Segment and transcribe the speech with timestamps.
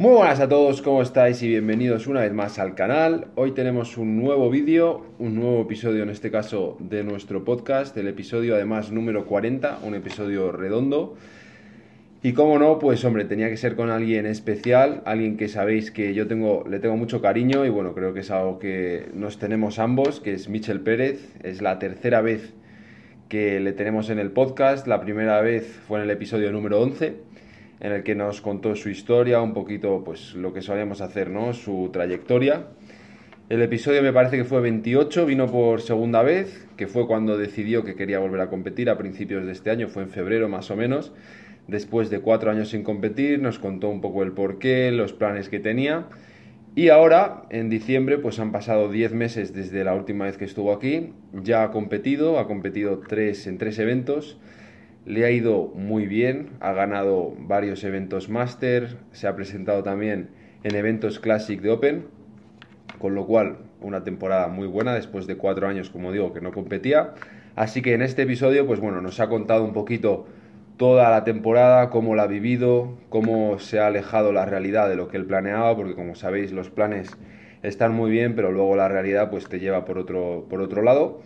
[0.00, 1.42] Muy buenas a todos, ¿cómo estáis?
[1.42, 3.26] Y bienvenidos una vez más al canal.
[3.34, 8.08] Hoy tenemos un nuevo vídeo, un nuevo episodio en este caso de nuestro podcast, el
[8.08, 11.16] episodio además número 40, un episodio redondo.
[12.22, 16.14] Y como no, pues hombre, tenía que ser con alguien especial, alguien que sabéis que
[16.14, 19.78] yo tengo, le tengo mucho cariño y bueno, creo que es algo que nos tenemos
[19.78, 21.36] ambos, que es Michel Pérez.
[21.42, 22.54] Es la tercera vez
[23.28, 27.28] que le tenemos en el podcast, la primera vez fue en el episodio número 11
[27.80, 31.54] en el que nos contó su historia, un poquito pues lo que solíamos hacer, ¿no?
[31.54, 32.66] Su trayectoria.
[33.48, 37.82] El episodio me parece que fue 28, vino por segunda vez, que fue cuando decidió
[37.82, 40.76] que quería volver a competir a principios de este año, fue en febrero más o
[40.76, 41.12] menos.
[41.66, 45.58] Después de cuatro años sin competir, nos contó un poco el porqué, los planes que
[45.58, 46.06] tenía.
[46.76, 50.72] Y ahora, en diciembre, pues han pasado 10 meses desde la última vez que estuvo
[50.72, 51.12] aquí.
[51.32, 54.38] Ya ha competido, ha competido tres, en tres eventos
[55.06, 60.30] le ha ido muy bien, ha ganado varios eventos máster, se ha presentado también
[60.62, 62.06] en eventos Classic de Open,
[62.98, 66.52] con lo cual una temporada muy buena después de cuatro años, como digo, que no
[66.52, 67.14] competía.
[67.56, 70.26] Así que en este episodio, pues bueno, nos ha contado un poquito
[70.76, 75.08] toda la temporada, cómo la ha vivido, cómo se ha alejado la realidad de lo
[75.08, 77.16] que él planeaba, porque como sabéis los planes
[77.62, 81.20] están muy bien, pero luego la realidad pues te lleva por otro, por otro lado.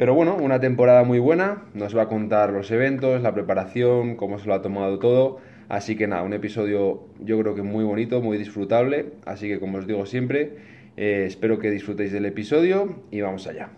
[0.00, 4.38] Pero bueno, una temporada muy buena, nos va a contar los eventos, la preparación, cómo
[4.38, 5.40] se lo ha tomado todo.
[5.68, 9.12] Así que nada, un episodio yo creo que muy bonito, muy disfrutable.
[9.26, 10.56] Así que como os digo siempre,
[10.96, 13.72] eh, espero que disfrutéis del episodio y vamos allá.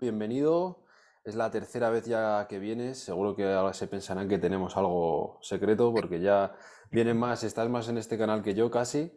[0.00, 0.83] Bienvenido
[1.24, 5.38] es la tercera vez ya que vienes, seguro que ahora se pensarán que tenemos algo
[5.40, 6.54] secreto porque ya
[6.90, 9.12] vienes más, estás más en este canal que yo casi.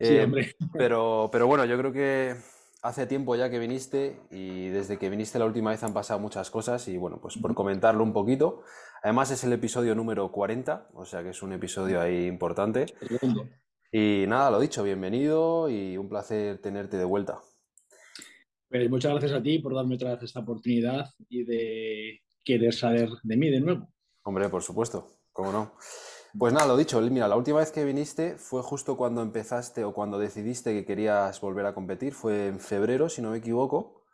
[0.00, 0.56] Sí, eh, hombre.
[0.72, 2.36] Pero, pero bueno, yo creo que
[2.82, 6.50] hace tiempo ya que viniste y desde que viniste la última vez han pasado muchas
[6.50, 8.62] cosas y bueno, pues por comentarlo un poquito.
[9.02, 12.86] Además es el episodio número 40, o sea que es un episodio ahí importante.
[13.92, 17.40] Y nada, lo dicho, bienvenido y un placer tenerte de vuelta.
[18.68, 23.10] Pues muchas gracias a ti por darme otra vez esta oportunidad y de querer saber
[23.22, 23.88] de mí de nuevo.
[24.24, 25.72] Hombre, por supuesto, cómo no.
[26.38, 29.94] Pues nada, lo dicho, mira, la última vez que viniste fue justo cuando empezaste o
[29.94, 34.04] cuando decidiste que querías volver a competir, fue en febrero, si no me equivoco.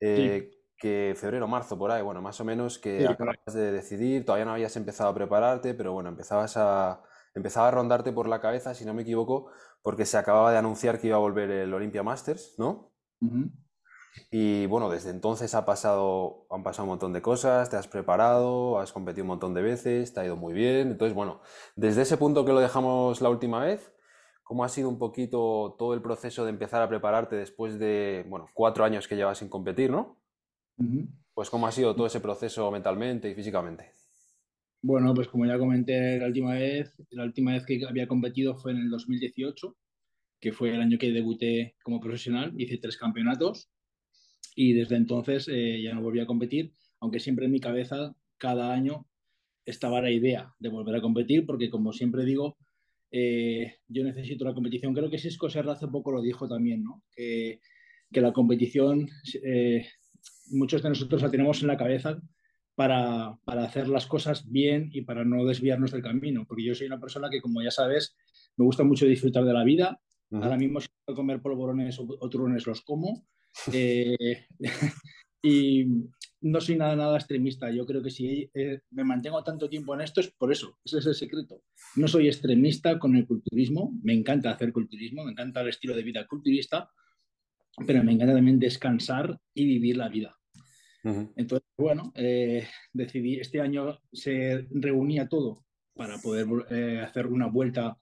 [0.00, 4.46] Eh, que febrero, marzo, por ahí, bueno, más o menos que acabas de decidir, todavía
[4.46, 7.02] no habías empezado a prepararte, pero bueno, empezabas a,
[7.34, 9.50] empezaba a rondarte por la cabeza, si no me equivoco,
[9.82, 12.92] porque se acababa de anunciar que iba a volver el Olympia Masters, ¿no?
[14.30, 18.78] Y bueno, desde entonces ha pasado, han pasado un montón de cosas, te has preparado,
[18.78, 20.88] has competido un montón de veces, te ha ido muy bien.
[20.88, 21.40] Entonces, bueno,
[21.76, 23.92] desde ese punto que lo dejamos la última vez,
[24.42, 28.46] ¿cómo ha sido un poquito todo el proceso de empezar a prepararte después de, bueno,
[28.54, 30.20] cuatro años que llevas sin competir, ¿no?
[31.34, 33.92] Pues cómo ha sido todo ese proceso mentalmente y físicamente.
[34.82, 38.72] Bueno, pues como ya comenté la última vez, la última vez que había competido fue
[38.72, 39.76] en el 2018,
[40.40, 43.70] que fue el año que debuté como profesional, hice tres campeonatos
[44.54, 48.72] y desde entonces eh, ya no volví a competir, aunque siempre en mi cabeza cada
[48.72, 49.06] año
[49.64, 52.56] estaba la idea de volver a competir, porque como siempre digo,
[53.10, 54.94] eh, yo necesito la competición.
[54.94, 57.02] Creo que Cisco Serra hace poco lo dijo también, ¿no?
[57.14, 57.60] que,
[58.10, 59.08] que la competición
[59.42, 59.86] eh,
[60.50, 62.20] muchos de nosotros la tenemos en la cabeza
[62.74, 66.86] para, para, hacer las cosas bien y para no desviarnos del camino, porque yo soy
[66.86, 68.16] una persona que, como ya sabes,
[68.56, 70.00] me gusta mucho disfrutar de la vida.
[70.32, 73.26] Ahora mismo si puedo comer polvorones o, turrones los como,
[73.72, 74.46] eh,
[75.42, 75.86] y
[76.40, 77.70] no soy nada, nada extremista.
[77.70, 80.98] Yo creo que si eh, me mantengo tanto tiempo en esto es por eso, ese
[80.98, 81.62] es el secreto.
[81.96, 86.02] No soy extremista con el culturismo, me encanta hacer culturismo, me encanta el estilo de
[86.02, 86.90] vida culturista,
[87.86, 90.36] pero me encanta también descansar y vivir la vida.
[91.02, 96.46] Entonces, bueno, eh, decidí, este año se reunía todo para poder
[97.02, 97.96] hacer una vuelta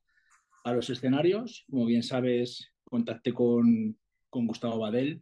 [0.65, 1.65] a los escenarios.
[1.70, 3.97] Como bien sabes, contacté con,
[4.30, 5.20] con Gustavo Badel,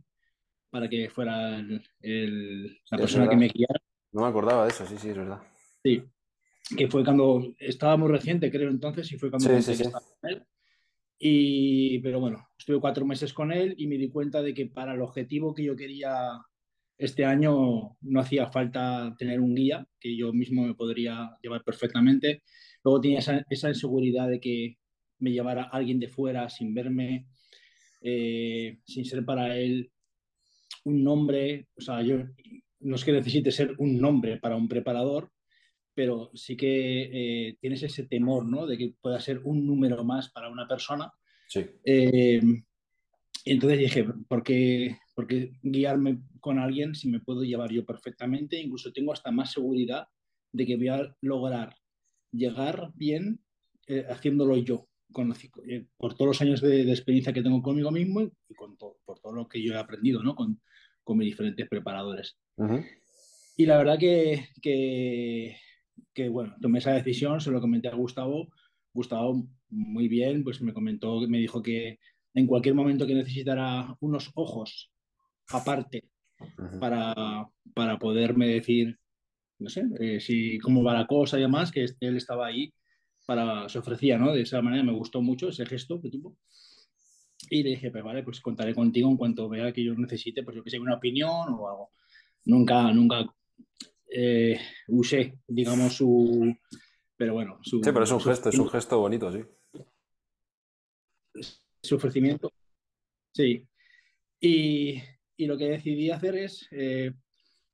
[0.76, 3.80] para que fuera la persona que me guiara.
[4.12, 5.40] No me acordaba de eso, sí, sí, es verdad.
[5.82, 6.02] Sí,
[6.76, 10.42] que fue cuando estábamos reciente, creo entonces, y fue cuando sí, estaba con él.
[11.18, 14.92] Y, pero bueno, estuve cuatro meses con él y me di cuenta de que para
[14.92, 16.42] el objetivo que yo quería
[16.98, 22.42] este año no hacía falta tener un guía, que yo mismo me podría llevar perfectamente.
[22.84, 24.76] Luego tenía esa, esa inseguridad de que
[25.20, 27.28] me llevara alguien de fuera sin verme,
[28.02, 29.90] eh, sin ser para él
[30.86, 32.18] un nombre, o sea, yo
[32.80, 35.30] no es que necesite ser un nombre para un preparador,
[35.94, 38.66] pero sí que eh, tienes ese temor, ¿no?
[38.66, 41.10] De que pueda ser un número más para una persona.
[41.48, 41.64] Sí.
[41.84, 42.40] Eh,
[43.44, 48.92] entonces dije, ¿por qué, porque guiarme con alguien si me puedo llevar yo perfectamente, incluso
[48.92, 50.06] tengo hasta más seguridad
[50.52, 51.74] de que voy a lograr
[52.30, 53.40] llegar bien
[53.88, 55.32] eh, haciéndolo yo, con,
[55.68, 59.32] eh, por todos los años de, experiencia que tengo conmigo mismo y con por todo
[59.32, 60.34] lo que yo he aprendido ¿no?
[60.34, 60.60] con,
[61.06, 62.36] con mis diferentes preparadores.
[63.56, 65.56] Y la verdad que, que,
[66.12, 68.48] que, bueno, tomé esa decisión, se lo comenté a Gustavo.
[68.92, 72.00] Gustavo, muy bien, pues me comentó, me dijo que
[72.34, 74.90] en cualquier momento que necesitara unos ojos
[75.48, 76.10] aparte
[76.80, 77.14] para,
[77.72, 78.98] para poderme decir,
[79.60, 82.74] no sé, eh, si cómo va la cosa y demás, que él estaba ahí
[83.26, 84.32] para, se ofrecía, ¿no?
[84.32, 86.36] De esa manera me gustó mucho ese gesto que tuvo.
[87.50, 90.56] Y le dije, pues vale, pues contaré contigo en cuanto vea que yo necesite, pues
[90.56, 91.90] yo que sé, una opinión o algo.
[92.44, 93.26] Nunca, nunca
[94.10, 94.58] eh,
[94.88, 96.54] usé, digamos, su...
[97.16, 97.82] Pero bueno, su...
[97.82, 99.42] Sí, pero es un gesto, es un gesto bonito, sí.
[101.82, 102.52] Su ofrecimiento.
[103.32, 103.66] Sí.
[104.40, 105.02] Y,
[105.36, 107.12] y lo que decidí hacer es, eh,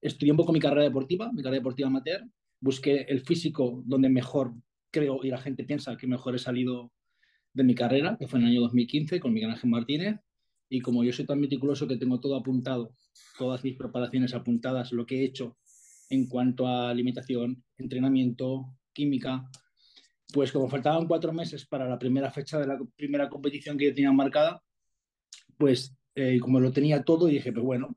[0.00, 2.22] estudié un poco mi carrera deportiva, mi carrera deportiva amateur,
[2.60, 4.54] busqué el físico donde mejor
[4.90, 6.92] creo y la gente piensa que mejor he salido
[7.54, 10.20] de mi carrera, que fue en el año 2015 con Miguel Ángel Martínez.
[10.68, 12.94] Y como yo soy tan meticuloso que tengo todo apuntado,
[13.38, 15.56] todas mis preparaciones apuntadas, lo que he hecho
[16.08, 19.48] en cuanto a alimentación, entrenamiento, química,
[20.32, 23.94] pues como faltaban cuatro meses para la primera fecha de la primera competición que yo
[23.94, 24.62] tenía marcada,
[25.58, 27.96] pues eh, como lo tenía todo, dije, pues bueno,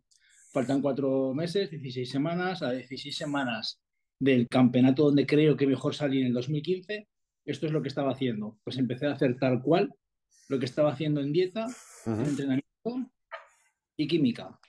[0.52, 3.82] faltan cuatro meses, 16 semanas, a 16 semanas
[4.20, 7.08] del campeonato donde creo que mejor salí en el 2015,
[7.46, 8.58] esto es lo que estaba haciendo.
[8.64, 9.94] Pues empecé a hacer tal cual
[10.50, 11.68] lo que estaba haciendo en dieta,
[12.06, 13.12] en entrenamiento
[13.98, 14.60] y química.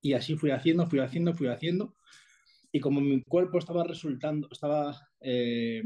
[0.00, 1.96] Y así fui haciendo, fui haciendo, fui haciendo.
[2.70, 4.96] Y como mi cuerpo estaba resultando, estaba...
[5.20, 5.82] Eh,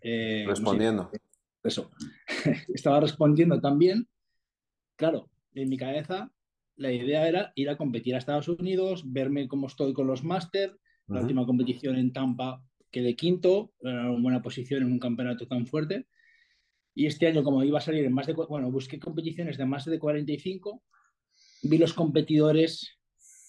[0.00, 1.10] eh, respondiendo.
[1.62, 1.90] eso.
[2.74, 4.08] estaba respondiendo también.
[4.96, 6.32] Claro, en mi cabeza
[6.76, 10.78] la idea era ir a competir a Estados Unidos, verme cómo estoy con los máster.
[11.08, 12.60] La última competición en Tampa
[12.96, 16.06] quedé quinto, era una buena posición en un campeonato tan fuerte.
[16.94, 19.84] Y este año, como iba a salir en más de, bueno, busqué competiciones de más
[19.84, 20.82] de 45,
[21.64, 22.98] vi los competidores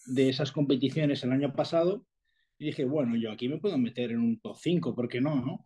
[0.07, 2.05] de esas competiciones el año pasado
[2.59, 5.37] y dije, bueno, yo aquí me puedo meter en un top 5, ¿por qué no?
[5.37, 5.65] no?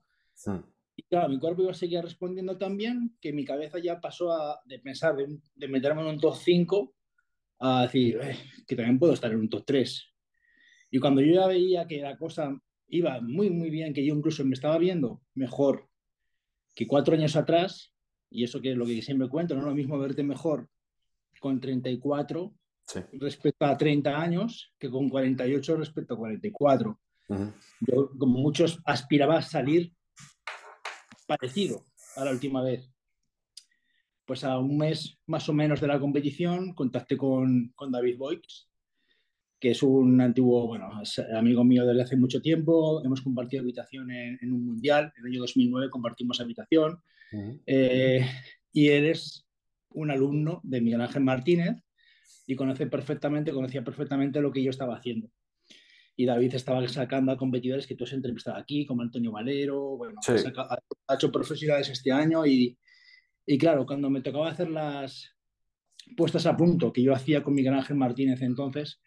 [0.95, 4.61] Y claro, mi cuerpo iba a seguir respondiendo también, que mi cabeza ya pasó a,
[4.65, 6.93] de pensar, de, meterme en un top 5,
[7.61, 8.37] a decir, eh,
[8.67, 10.07] que también puedo estar en un top 3.
[10.91, 12.55] Y cuando yo ya veía que la cosa
[12.91, 15.87] iba muy, muy bien, que yo incluso me estaba viendo mejor
[16.75, 17.93] que cuatro años atrás,
[18.29, 20.69] y eso que es lo que siempre cuento, no es lo mismo verte mejor
[21.39, 22.53] con 34
[23.13, 26.99] respecto a 30 años que con 48 respecto a 44.
[27.79, 29.93] Yo, como muchos, aspiraba a salir
[31.25, 31.85] parecido
[32.17, 32.91] a la última vez.
[34.25, 38.69] Pues a un mes más o menos de la competición contacté con, con David Boix,
[39.61, 40.89] que es un antiguo, bueno,
[41.37, 43.05] amigo mío desde hace mucho tiempo.
[43.05, 45.13] Hemos compartido habitación en, un mundial.
[45.15, 46.99] En el año 2009 compartimos habitación.
[47.67, 48.25] Eh,
[48.73, 49.45] y él es
[49.89, 51.77] un alumno de Miguel Ángel Martínez
[52.47, 55.29] y conoce perfectamente, conocía perfectamente lo que yo estaba haciendo.
[56.15, 60.19] Y David estaba sacando a competidores que tú has entrevistado aquí, como Antonio Valero, bueno,
[60.27, 62.75] ha, hecho profesionales este año y,
[63.45, 65.35] y claro, cuando me tocaba hacer las
[66.17, 68.99] puestas a punto que yo hacía con Miguel Ángel Martínez entonces,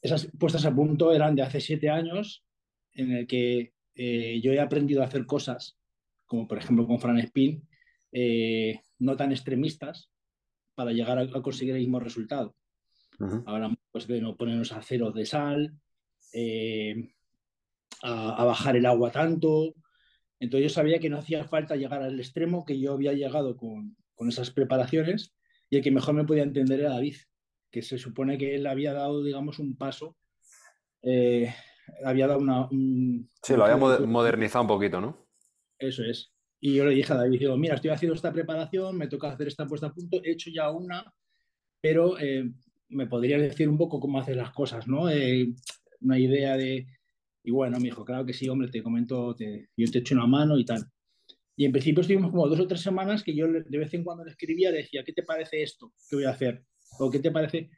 [0.00, 2.44] esas puestas a punto eran de hace siete años,
[2.92, 5.76] en el que eh, yo he aprendido a hacer cosas,
[6.26, 7.66] como por ejemplo con Fran Spin,
[8.12, 10.10] eh, no tan extremistas,
[10.74, 12.54] para llegar a, conseguir el mismo resultado.
[13.46, 15.74] Ahora, pues de no ponernos a cero de sal,
[16.32, 17.12] eh,
[18.02, 19.74] a, bajar el agua tanto.
[20.38, 23.96] Entonces yo sabía que no hacía falta llegar al extremo que yo había llegado con,
[24.14, 25.34] con esas preparaciones
[25.68, 27.16] y el que mejor me podía entender era David
[27.70, 30.16] que se supone que él había dado, digamos, un paso,
[31.02, 31.54] eh,
[32.04, 32.66] había dado una...
[32.70, 35.26] Un, sí, lo había modernizado un poquito, ¿no?
[35.78, 36.32] Eso es.
[36.60, 39.48] Y yo le dije a David, digo, mira, estoy haciendo esta preparación, me toca hacer
[39.48, 41.14] esta puesta a punto, he hecho ya una,
[41.80, 42.50] pero eh,
[42.88, 45.08] me podría decir un poco cómo hacer las cosas, ¿no?
[45.08, 45.54] Eh,
[46.00, 46.86] una idea de...
[47.44, 50.26] Y bueno, me dijo, claro que sí, hombre, te comento, te, yo te echo una
[50.26, 50.84] mano y tal.
[51.56, 54.24] Y en principio estuvimos como dos o tres semanas que yo de vez en cuando
[54.24, 56.62] le escribía, le decía, ¿qué te parece esto que voy a hacer?
[56.98, 57.70] ¿O qué te parece?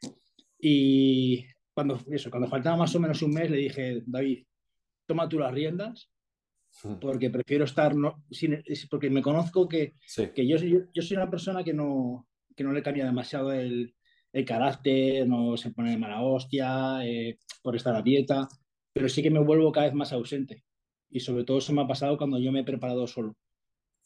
[0.58, 4.44] Y cuando, eso, cuando faltaba más o menos un mes, le dije, David,
[5.06, 6.10] toma tú las riendas,
[6.82, 6.94] hmm.
[7.00, 9.94] porque prefiero estar, no, sin, porque me conozco que,
[10.34, 13.94] que yo, yo, soy una persona que no, que no le cambia demasiado el,
[14.32, 18.48] el carácter, no se pone de mala hostia eh, por estar a dieta,
[18.92, 20.64] pero sí que me vuelvo cada vez más ausente.
[21.10, 23.36] Y sobre todo eso me ha pasado cuando yo me he preparado solo.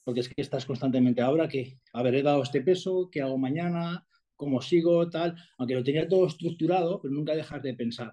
[0.05, 3.39] Porque es que estás constantemente ahora que, a ver, he dado este peso, ¿qué hago
[3.39, 4.07] mañana?
[4.37, 8.13] Cómo sigo, tal, aunque lo tenía todo estructurado, pero nunca dejar de pensar.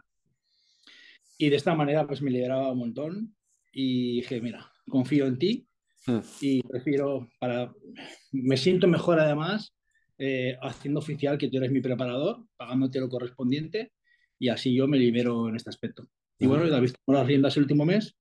[1.37, 3.35] Y de esta manera pues me liberaba un montón
[3.71, 5.67] y dije, mira, confío en ti
[6.05, 6.19] hmm.
[6.41, 7.73] y prefiero para...
[8.31, 9.73] Me siento mejor además
[10.17, 13.93] eh, haciendo oficial que tú eres mi preparador, pagándote lo correspondiente
[14.37, 16.07] y así yo me libero en este aspecto.
[16.37, 18.15] Y bueno, he visto las riendas el último mes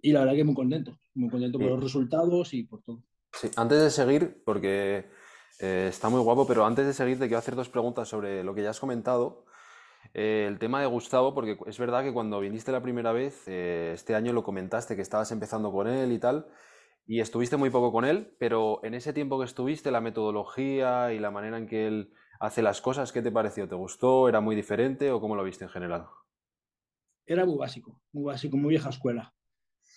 [0.00, 3.04] y la verdad que muy contento, muy contento por los resultados y por todo.
[3.32, 5.06] Sí, antes de seguir, porque
[5.62, 8.54] eh, está muy guapo, pero antes de seguir te quiero hacer dos preguntas sobre lo
[8.54, 9.46] que ya has comentado.
[10.12, 14.14] Eh, el tema de Gustavo, porque es verdad que cuando viniste la primera vez, este
[14.14, 16.48] año lo comentaste que estabas empezando con él y tal,
[17.06, 21.18] y estuviste muy poco con él, pero en ese tiempo que estuviste, la metodología y
[21.18, 23.68] la manera en que él hace las cosas, ¿qué te pareció?
[23.68, 24.28] ¿Te gustó?
[24.28, 26.06] ¿Era muy diferente o cómo lo viste en general?
[27.24, 29.32] Era muy básico, muy básico, muy vieja escuela.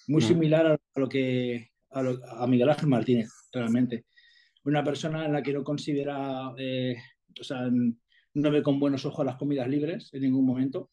[0.07, 0.27] Muy mm.
[0.27, 4.05] similar a lo que a, Miguel Ángel Martínez, realmente.
[4.65, 6.95] Una persona en la que no considera, eh,
[7.39, 7.69] o sea,
[8.35, 10.91] no ve con buenos ojos las comidas libres en ningún momento.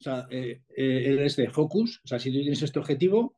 [0.00, 2.00] O sea, eh, eh, él es de focus.
[2.04, 3.36] O sea, si tú tienes este objetivo,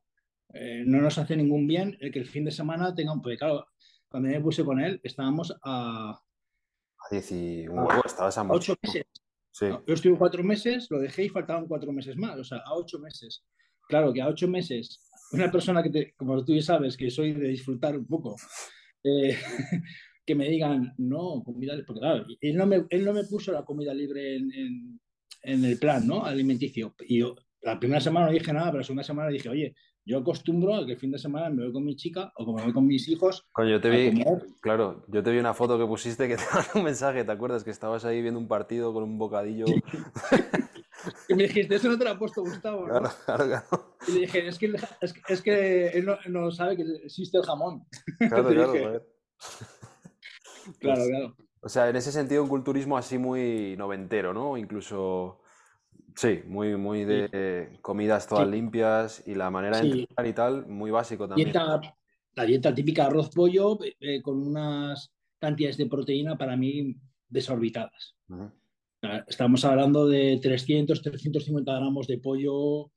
[0.53, 3.21] eh, no nos hace ningún bien el que el fin de semana tenga un...
[3.21, 3.67] Porque claro,
[4.07, 6.11] cuando me puse con él, estábamos a...
[6.11, 9.05] A 19, estabas a 8 meses.
[9.61, 12.97] yo estuve cuatro meses, lo dejé y faltaban cuatro meses más, o sea, a ocho
[12.97, 13.43] meses.
[13.89, 15.01] Claro que a ocho meses,
[15.33, 18.37] una persona que, te, como tú ya sabes, que soy de disfrutar un poco,
[19.03, 19.37] eh,
[20.25, 23.63] que me digan, no, comida porque claro, él no me, él no me puso la
[23.63, 24.99] comida libre en,
[25.41, 26.25] en, el plan, ¿no?
[26.25, 26.95] Alimenticio.
[27.07, 30.19] Y yo, la primera semana no dije nada, pero la segunda semana dije, oye, yo
[30.19, 32.63] acostumbro a que el fin de semana me voy con mi chica o como me
[32.65, 33.45] voy con mis hijos.
[33.51, 34.23] Coño, yo te vi,
[34.61, 37.63] claro, yo te vi una foto que pusiste que te mandó un mensaje, ¿te acuerdas?
[37.63, 39.65] Que estabas ahí viendo un partido con un bocadillo.
[41.29, 42.85] y me dijiste, eso no te lo ha puesto Gustavo.
[42.85, 43.95] Claro, claro, claro.
[44.07, 44.73] Y le dije, es que,
[45.27, 47.85] es, que él no, sabe que existe el jamón.
[48.17, 48.73] Claro, claro,
[50.79, 51.35] Claro, claro.
[51.61, 54.57] O sea, en ese sentido, un culturismo así muy noventero, ¿no?
[54.57, 55.43] Incluso
[56.15, 60.91] Sí, muy, muy de comidas todas limpias y la manera de entrenar y tal, muy
[60.91, 61.51] básico también.
[61.53, 66.95] la dieta típica arroz pollo eh, con unas cantidades de proteína para mí
[67.27, 68.15] desorbitadas.
[69.27, 72.91] Estamos hablando de 300, 350 gramos de pollo,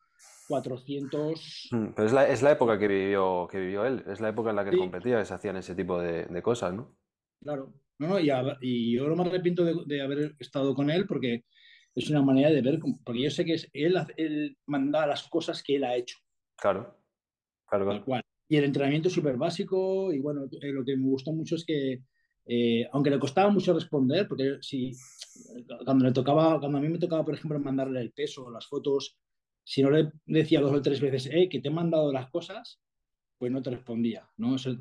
[0.48, 1.68] 400...
[1.72, 4.50] Mm, pero es la, es la época que vivió, que vivió él, es la época
[4.50, 6.96] en la que competía, que se hacían ese tipo de, de cosas, ¿no?
[7.42, 11.06] Claro, no, no, y, y, yo no me arrepiento de, de haber estado con él
[11.06, 11.44] porque
[11.96, 15.62] es una manera de ver, porque yo sé que es él, él manda las cosas
[15.62, 16.18] que él ha hecho.
[16.56, 16.94] Claro,
[17.66, 18.04] claro.
[18.48, 21.64] Y el entrenamiento es súper básico y bueno, eh, lo que me gustó mucho es
[21.64, 22.02] que,
[22.46, 24.92] eh, aunque le costaba mucho responder, porque si
[25.84, 29.18] cuando le tocaba, cuando a mí me tocaba, por ejemplo, mandarle el peso, las fotos,
[29.64, 32.80] si no le decía dos o tres veces, eh, que te he mandado las cosas,
[33.36, 34.54] pues no te respondía, ¿no?
[34.54, 34.76] Eso,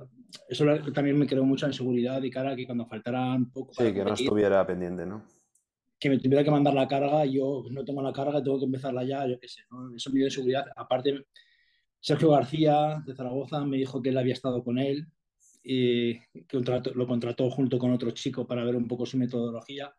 [0.94, 3.74] también me creó mucha inseguridad y cara que cuando faltaran poco...
[3.74, 5.24] Sí, que no estuviera pendiente, ¿no?
[5.98, 9.04] que me tuviera que mandar la carga, yo no tengo la carga, tengo que empezarla
[9.04, 9.96] ya, yo qué sé, ¿no?
[9.96, 10.66] Eso me dio seguridad.
[10.76, 11.26] Aparte,
[12.00, 15.08] Sergio García de Zaragoza me dijo que él había estado con él
[15.66, 16.22] que
[16.94, 19.94] lo contrató junto con otro chico para ver un poco su metodología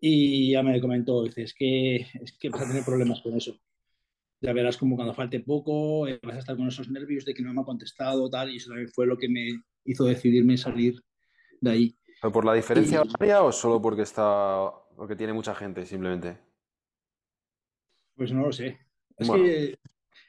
[0.00, 3.58] y ya me comentó, dice, es que, es que vas a tener problemas con eso.
[4.40, 7.42] Ya verás como cuando falte poco, eh, vas a estar con esos nervios de que
[7.42, 11.02] no me ha contestado, tal, y eso también fue lo que me hizo decidirme salir
[11.60, 11.96] de ahí.
[12.20, 16.38] ¿Pero por la diferencia horaria o solo porque está porque tiene mucha gente, simplemente?
[18.14, 18.78] Pues no lo sé.
[19.18, 19.78] Es que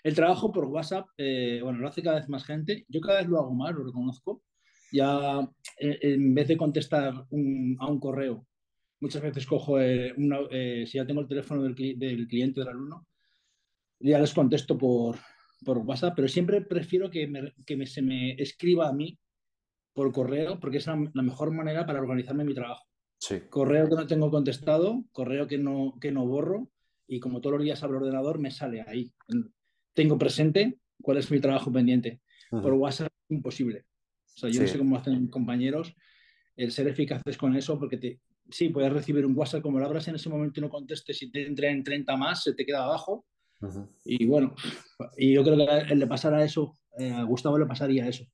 [0.04, 2.86] el trabajo por WhatsApp, eh, bueno, lo hace cada vez más gente.
[2.90, 4.44] Yo cada vez lo hago más, lo reconozco.
[4.92, 5.40] Ya
[5.80, 8.46] eh, en vez de contestar a un correo,
[9.00, 10.14] muchas veces cojo, eh,
[10.86, 13.08] si ya tengo el teléfono del, cliente del alumno,
[14.00, 15.18] ya les contesto por,
[15.64, 19.18] por WhatsApp, pero siempre prefiero que, se me escriba a mí
[19.94, 22.86] por correo, porque es la mejor manera para organizarme mi trabajo.
[23.50, 26.70] Correo que no tengo contestado, correo que no, que no borro
[27.08, 29.12] y como todos los días abro el ordenador me sale ahí.
[29.94, 32.22] Tengo presente cuál es mi trabajo pendiente.
[32.50, 33.86] Por WhatsApp imposible.
[34.38, 35.96] O sea, yo no sé cómo hacen compañeros
[36.56, 38.20] el ser eficaces con eso porque te,
[38.52, 41.32] sí, puedes recibir un WhatsApp como lo abras en ese momento y no contestes y
[41.32, 43.26] te entra en 30 más, se te queda abajo.
[44.06, 44.54] Y bueno,
[45.18, 48.26] y yo creo que le pasará eso, eh, a Gustavo le pasaría eso.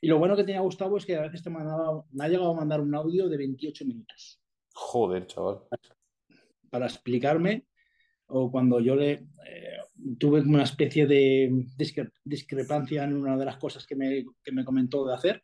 [0.00, 2.50] Y lo bueno que tenía Gustavo es que a veces te mandaba, me ha llegado
[2.50, 4.42] a mandar un audio de 28 minutos.
[4.74, 5.60] Joder, chaval.
[6.68, 7.68] Para explicarme,
[8.36, 9.78] o cuando yo le eh,
[10.18, 11.66] tuve una especie de
[12.24, 15.42] discrepancia en una de las cosas que me, que me comentó de hacer,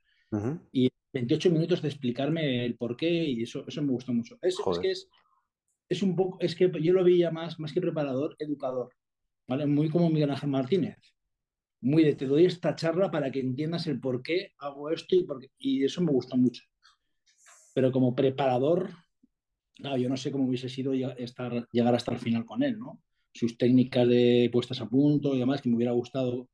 [0.71, 4.39] y 28 minutos de explicarme el por qué, y eso, eso me gustó mucho.
[4.43, 5.09] Es, es que es,
[5.89, 8.93] es, un poco, es que yo lo veía más, más que preparador, educador,
[9.49, 9.67] ¿vale?
[9.67, 10.99] Muy como Miguel Ángel Martínez
[11.81, 15.25] muy de te doy esta charla para que entiendas el por qué hago esto y,
[15.25, 16.63] por y eso me gusta mucho.
[17.75, 18.91] pero como preparador,
[19.81, 23.03] claro, yo no sé cómo hubiese sido estar, llegar hasta el final con él, ¿no?
[23.33, 26.49] Sus técnicas de puestas a punto y demás, que me hubiera gustado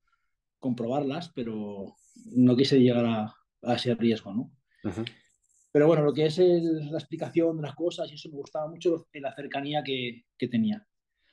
[0.58, 1.94] comprobarlas, pero
[2.34, 4.50] no quise llegar a, a ese riesgo, ¿no?
[5.72, 9.08] Pero bueno, lo que es la explicación de las cosas, y eso me gustaba mucho,
[9.12, 10.86] la cercanía que, que, tenía.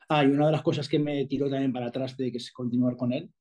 [0.09, 2.51] Ah, y una de las cosas que me tiró también para atrás de que es
[2.51, 3.31] continuar con él,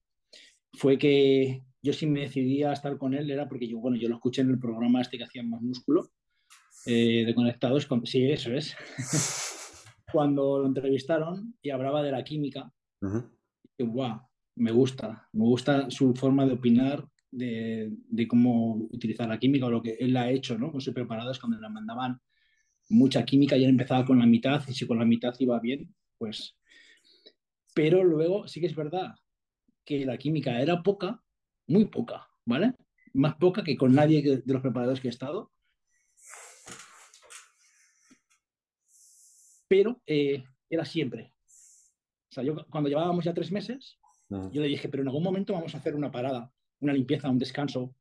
[0.74, 4.08] fue que yo si me decidía a estar con él era porque yo, bueno, yo
[4.08, 6.10] lo escuché en el programa este que hacían más músculo,
[6.86, 8.76] eh, de conectados, con, sí, eso es,
[10.12, 12.72] cuando lo entrevistaron y hablaba de la química,
[13.78, 14.20] y, wow,
[14.56, 19.70] me gusta, me gusta su forma de opinar de, de, cómo utilizar la química o
[19.70, 20.70] lo que él ha hecho, ¿no?
[20.70, 22.20] Con sus preparados cuando le mandaban
[22.90, 25.94] mucha química y él empezaba con la mitad y si con la mitad iba bien,
[26.18, 26.56] pues...
[27.74, 29.14] Pero luego sí que es verdad
[29.84, 31.22] que la química era poca,
[31.66, 32.74] muy poca, ¿vale?
[33.14, 35.50] Más poca que con nadie de los preparadores que he estado.
[39.72, 41.32] Pero eh, era siempre.
[42.28, 43.98] O sea, yo cuando llevábamos ya tres meses,
[44.28, 46.52] yo le dije, pero en algún momento vamos a hacer una parada
[46.82, 47.94] una limpieza, un descanso.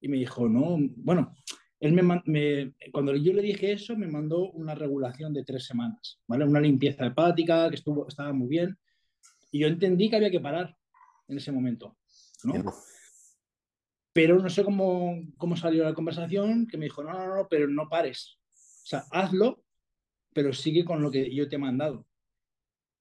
[0.00, 1.34] Y me dijo, no, bueno,
[1.80, 6.44] él me, cuando yo le dije eso, me mandó una regulación de tres semanas, ¿vale?
[6.44, 8.78] Una limpieza hepática que estuvo, estaba muy bien.
[9.50, 10.76] Y yo entendí que había que parar
[11.26, 11.96] en ese momento,
[12.44, 12.72] ¿no?
[14.12, 17.66] Pero no sé cómo, cómo salió la conversación, que me dijo, no, no, no, pero
[17.66, 18.38] no pares.
[18.84, 19.64] O sea, hazlo,
[20.32, 22.06] pero sigue con lo que yo te he mandado.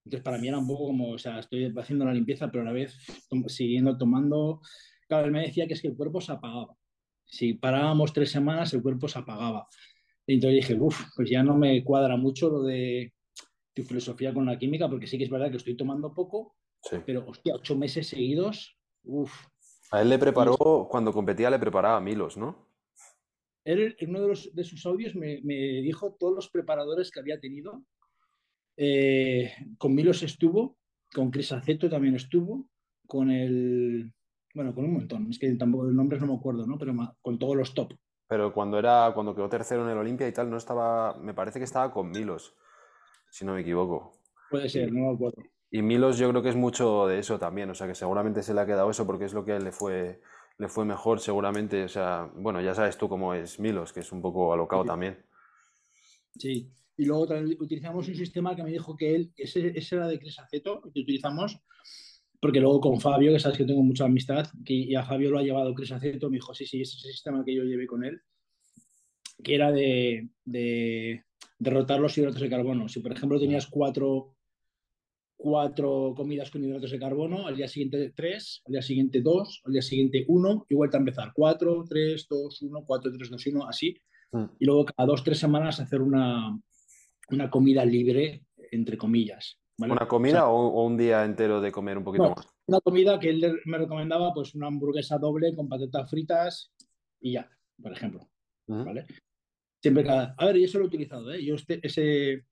[0.05, 2.65] Entonces, para mí era un poco como, o sea, estoy haciendo la limpieza, pero a
[2.65, 2.98] la vez
[3.48, 4.62] siguiendo tomando
[5.09, 6.75] Claro, él me decía que es que el cuerpo se apagaba.
[7.25, 9.67] Si parábamos tres semanas, el cuerpo se apagaba.
[10.27, 13.12] Y entonces dije, uff, pues ya no me cuadra mucho lo de
[13.74, 16.55] tu filosofía con la química, porque sí que es verdad que estoy tomando poco,
[17.07, 19.48] pero hostia, ocho meses seguidos, uff.
[19.91, 22.68] A él le preparó, cuando competía le preparaba a Milos, ¿no?
[23.63, 27.19] Él en uno de, los, de sus audios me, me, dijo todos los preparadores que
[27.19, 27.83] había tenido.
[28.77, 30.77] Eh, con Milos estuvo,
[31.13, 32.69] con Cris Aceto también estuvo,
[33.05, 34.13] con el
[34.53, 35.27] bueno, con un montón.
[35.29, 36.77] Es que tampoco los nombres no me acuerdo, ¿no?
[36.77, 37.93] Pero con todos los top.
[38.27, 41.60] Pero cuando era, cuando quedó tercero en el Olimpia y tal, no estaba, me parece
[41.60, 42.55] que estaba con Milos,
[43.29, 44.12] si no me equivoco.
[44.49, 45.41] Puede ser, no me acuerdo.
[45.71, 48.53] Y Milos yo creo que es mucho de eso también, o sea que seguramente se
[48.53, 50.19] le ha quedado eso porque es lo que le fue,
[50.60, 54.12] le fue mejor seguramente, o sea, bueno, ya sabes tú cómo es Milos, que es
[54.12, 55.26] un poco alocado también.
[56.38, 57.28] Sí, y luego
[57.60, 61.60] utilizamos un sistema que me dijo que él, ese, ese era de Cresaceto, que utilizamos
[62.41, 65.39] porque luego con Fabio, que sabes que tengo mucha amistad, que, y a Fabio lo
[65.39, 67.86] ha llevado Cris Aceto, me dijo, sí, sí, ese es el sistema que yo llevé
[67.86, 68.22] con él,
[69.43, 71.24] que era de, de
[71.58, 72.88] derrotar los hidratos de carbono.
[72.88, 74.38] Si, por ejemplo, tenías cuatro,
[75.39, 79.71] cuatro comidas con hidratos de carbono, al día siguiente tres, al día siguiente dos, al
[79.71, 83.65] día siguiente uno, y vuelta a empezar cuatro, tres, dos, uno, cuatro, tres, dos, uno,
[83.65, 83.95] así.
[84.34, 84.43] Mm.
[84.60, 86.60] Y luego cada dos, tres semanas hacer una,
[87.30, 89.58] una comida libre, entre comillas.
[89.78, 92.45] ¿Una comida o, un día entero de comer un poquito más?
[92.65, 96.73] Una comida que él me recomendaba, pues una hamburguesa doble con patatas fritas
[97.21, 97.49] y ya,
[97.82, 98.30] por ejemplo.
[98.67, 99.06] ¿Vale?
[99.82, 100.36] Siempre cada...
[100.38, 101.43] A ver, yo eso lo he utilizado, ¿eh?
[101.43, 102.43] Yo este, ese,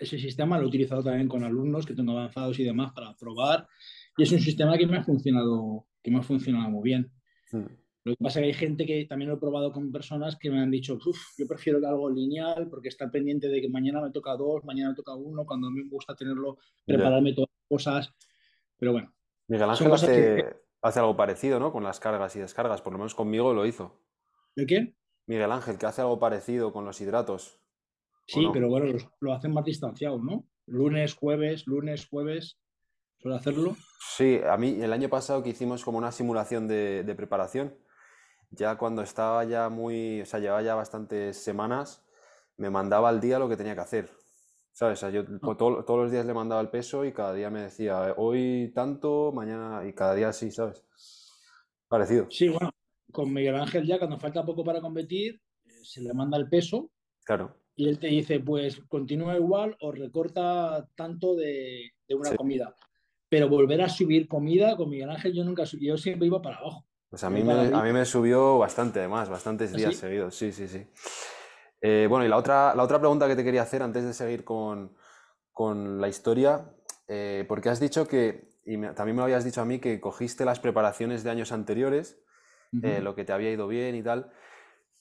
[0.00, 3.68] ese sistema lo he utilizado también con alumnos que tengo avanzados y demás para probar.
[4.16, 7.12] Y es un sistema que me ha funcionado, que me ha funcionado muy bien.
[7.52, 10.50] Lo que pasa es que hay gente que también lo he probado con personas que
[10.50, 14.10] me han dicho, uff, yo prefiero algo lineal porque está pendiente de que mañana me
[14.10, 17.68] toca dos, mañana me toca uno, cuando a mí me gusta tenerlo, prepararme todas las
[17.68, 18.14] cosas.
[18.78, 19.12] Pero bueno.
[19.48, 20.44] Miguel Ángel hace,
[20.80, 21.72] hace, algo parecido, ¿no?
[21.72, 24.00] Con las cargas y descargas, por lo menos conmigo lo hizo.
[24.56, 24.94] ¿De qué?
[25.26, 27.60] Miguel Ángel, que hace algo parecido con los hidratos.
[28.32, 30.46] Sí, pero bueno, lo, hacen más distanciado, ¿no?
[30.66, 32.58] Lunes, jueves, lunes, jueves.
[33.18, 33.76] ¿Suele hacerlo?
[34.16, 37.74] Sí, a mí el año pasado que hicimos como una simulación de, de preparación,
[38.50, 42.06] ya cuando estaba ya muy, o sea, llevaba ya bastantes semanas,
[42.56, 44.10] me mandaba al día lo que tenía que hacer.
[44.72, 44.98] ¿Sabes?
[44.98, 45.56] O sea, yo ah.
[45.58, 49.86] todos los días le mandaba el peso y cada día me decía, hoy tanto, mañana,
[49.86, 50.84] y cada día así, ¿sabes?
[51.88, 52.28] Parecido.
[52.30, 52.70] Sí, bueno,
[53.10, 56.90] con Miguel Ángel ya cuando falta poco para competir, eh, se le manda el peso.
[57.24, 57.59] Claro.
[57.80, 62.76] Y él te dice, pues continúa igual o recorta tanto de, una comida.
[63.26, 66.58] Pero volver a subir comida con Miguel Ángel yo nunca subí, yo siempre iba para
[66.58, 66.84] abajo.
[67.08, 70.34] Pues a mí, me, a mí me subió bastante, además, bastantes ¿Ah, días seguidos.
[70.34, 70.86] Sí, sí, sí.
[71.80, 74.44] Eh, bueno, y la otra, la otra pregunta que te quería hacer antes de seguir
[74.44, 74.94] con,
[75.98, 76.74] la historia,
[77.08, 80.44] eh, porque has dicho que, y también me lo habías dicho a mí, que cogiste
[80.44, 82.22] las preparaciones de años anteriores,
[82.82, 84.30] eh, lo que te había ido bien y tal,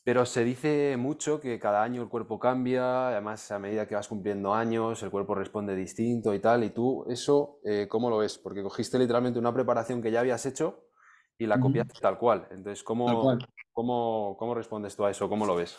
[0.04, 4.08] pero se dice mucho que cada año el cuerpo cambia, además a medida que vas
[4.08, 7.60] cumpliendo años, el cuerpo responde distinto y tal, y tú eso,
[7.90, 8.38] ¿cómo lo ves?
[8.38, 10.90] Porque cogiste literalmente una preparación que ya habías hecho
[11.38, 12.48] y la copias tal cual.
[12.52, 13.38] Entonces, ¿cómo,
[13.72, 15.30] ¿cómo, ¿cómo respondes tú a eso?
[15.30, 15.78] ¿Cómo lo ves?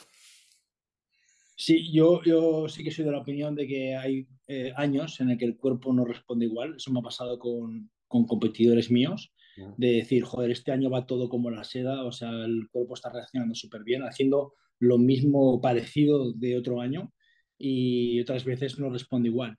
[1.56, 5.28] Sí, yo, yo sí que soy de la opinión de que hay eh, años en
[5.28, 6.76] el que el cuerpo no responde igual.
[6.76, 9.30] Eso me ha pasado con, con competidores míos,
[9.76, 13.10] de decir, joder, este año va todo como la seda, o sea, el cuerpo está
[13.10, 17.12] reaccionando súper bien, haciendo lo mismo parecido de otro año
[17.58, 19.56] y otras veces no responde igual,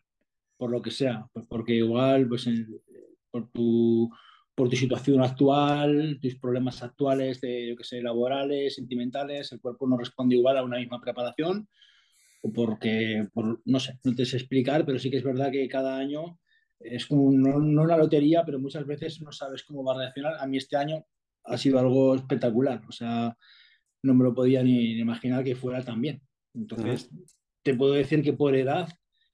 [0.57, 2.47] por lo que sea, pues porque igual, pues
[3.29, 4.09] por tu
[4.55, 9.87] por tu situación actual, tus problemas actuales de, yo que sé, laborales, sentimentales, el cuerpo
[9.87, 11.67] no responde igual a una misma preparación,
[12.41, 15.67] o porque, por, no sé, no te sé explicar, pero sí que es verdad que
[15.67, 16.39] cada año
[16.83, 20.35] es como, no, no una lotería, pero muchas veces no sabes cómo va a reaccionar.
[20.39, 21.05] A mí este año
[21.43, 23.35] ha sido algo espectacular, o sea,
[24.03, 26.21] no me lo podía ni imaginar que fuera tan bien.
[26.53, 27.09] Entonces,
[27.63, 28.89] te puedo decir que por edad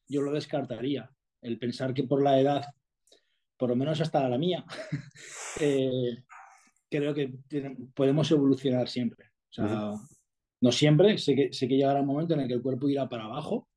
[0.07, 1.09] yo lo descartaría.
[1.41, 2.65] El pensar que por la edad
[3.57, 4.63] por lo menos hasta la mía,
[5.59, 6.23] eh,
[6.89, 7.33] creo que
[7.93, 9.25] podemos evolucionar siempre.
[9.49, 9.93] O sea,
[10.61, 13.09] no siempre, sé que, sé que llegará un momento en el que el cuerpo irá
[13.09, 13.67] para abajo,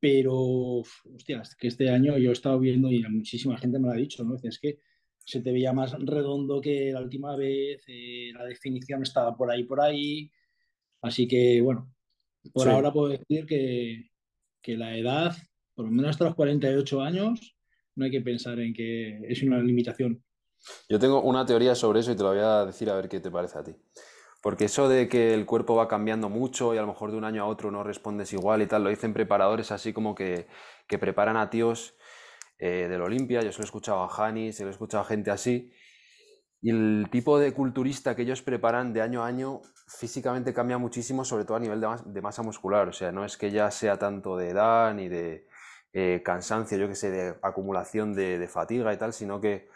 [0.00, 3.96] pero, hostias, que este año yo he estado viendo y muchísima gente me lo ha
[3.96, 4.36] dicho, ¿no?
[4.42, 4.78] Es que
[5.24, 9.64] se te veía más redondo que la última vez, eh, la definición estaba por ahí,
[9.64, 10.30] por ahí.
[11.02, 11.92] Así que, bueno,
[12.52, 14.10] por ahora puedo decir que,
[14.62, 15.36] que la edad,
[15.74, 17.56] por lo menos hasta los 48 años,
[17.96, 20.22] no hay que pensar en que es una limitación.
[20.88, 23.20] Yo tengo una teoría sobre eso y te lo voy a decir a ver qué
[23.20, 23.74] te parece a ti.
[24.46, 27.24] Porque eso de que el cuerpo va cambiando mucho y a lo mejor de un
[27.24, 30.46] año a otro no respondes igual y tal, lo dicen preparadores así como que,
[31.00, 31.96] preparan a tíos
[32.56, 33.42] eh, del Olimpia.
[33.42, 35.72] Yo se lo he escuchado a Hani, se lo he escuchado a gente así.
[36.62, 41.24] Y el tipo de culturista que ellos preparan de año a año físicamente cambia muchísimo,
[41.24, 42.86] sobre todo a nivel de masa muscular.
[42.86, 45.48] O sea, no es que ya sea tanto de edad ni de,
[45.92, 49.68] eh, cansancio, yo que sé, de acumulación de, fatiga y tal, sino que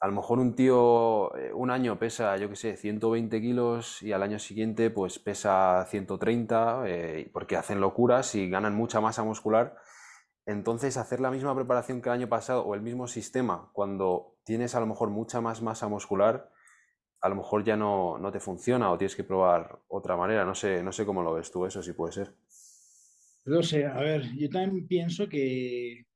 [0.00, 4.12] a lo mejor un tío eh, un año pesa, yo que sé, 120 kilos y
[4.12, 9.76] al año siguiente pues pesa 130 eh, porque hacen locuras y ganan mucha masa muscular.
[10.46, 14.74] Entonces hacer la misma preparación que el año pasado o el mismo sistema cuando tienes
[14.74, 16.50] a lo mejor mucha más masa muscular,
[17.20, 20.44] a lo mejor ya no, no te funciona o tienes que probar otra manera.
[20.44, 22.34] No sé, no sé cómo lo ves tú, eso sí puede ser.
[23.46, 26.06] No sé, a ver, yo también pienso que,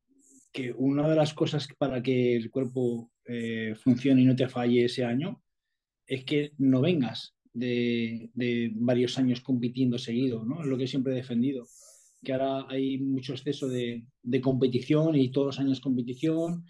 [0.77, 5.05] una de las cosas para que el cuerpo eh, funcione y no te falle ese
[5.05, 5.43] año
[6.07, 8.31] es que no vengas de,
[8.75, 10.63] varios años compitiendo seguido, ¿no?
[10.63, 11.67] Es lo que siempre he defendido,
[12.23, 14.07] que ahora hay mucho exceso de,
[14.43, 16.65] competición y todos los años competición.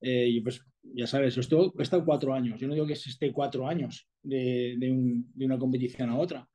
[0.00, 2.60] Eh, pues ya sabes, esto he estado cuatro años.
[2.60, 6.46] Yo no digo que esté cuatro años de, de una competición a otra,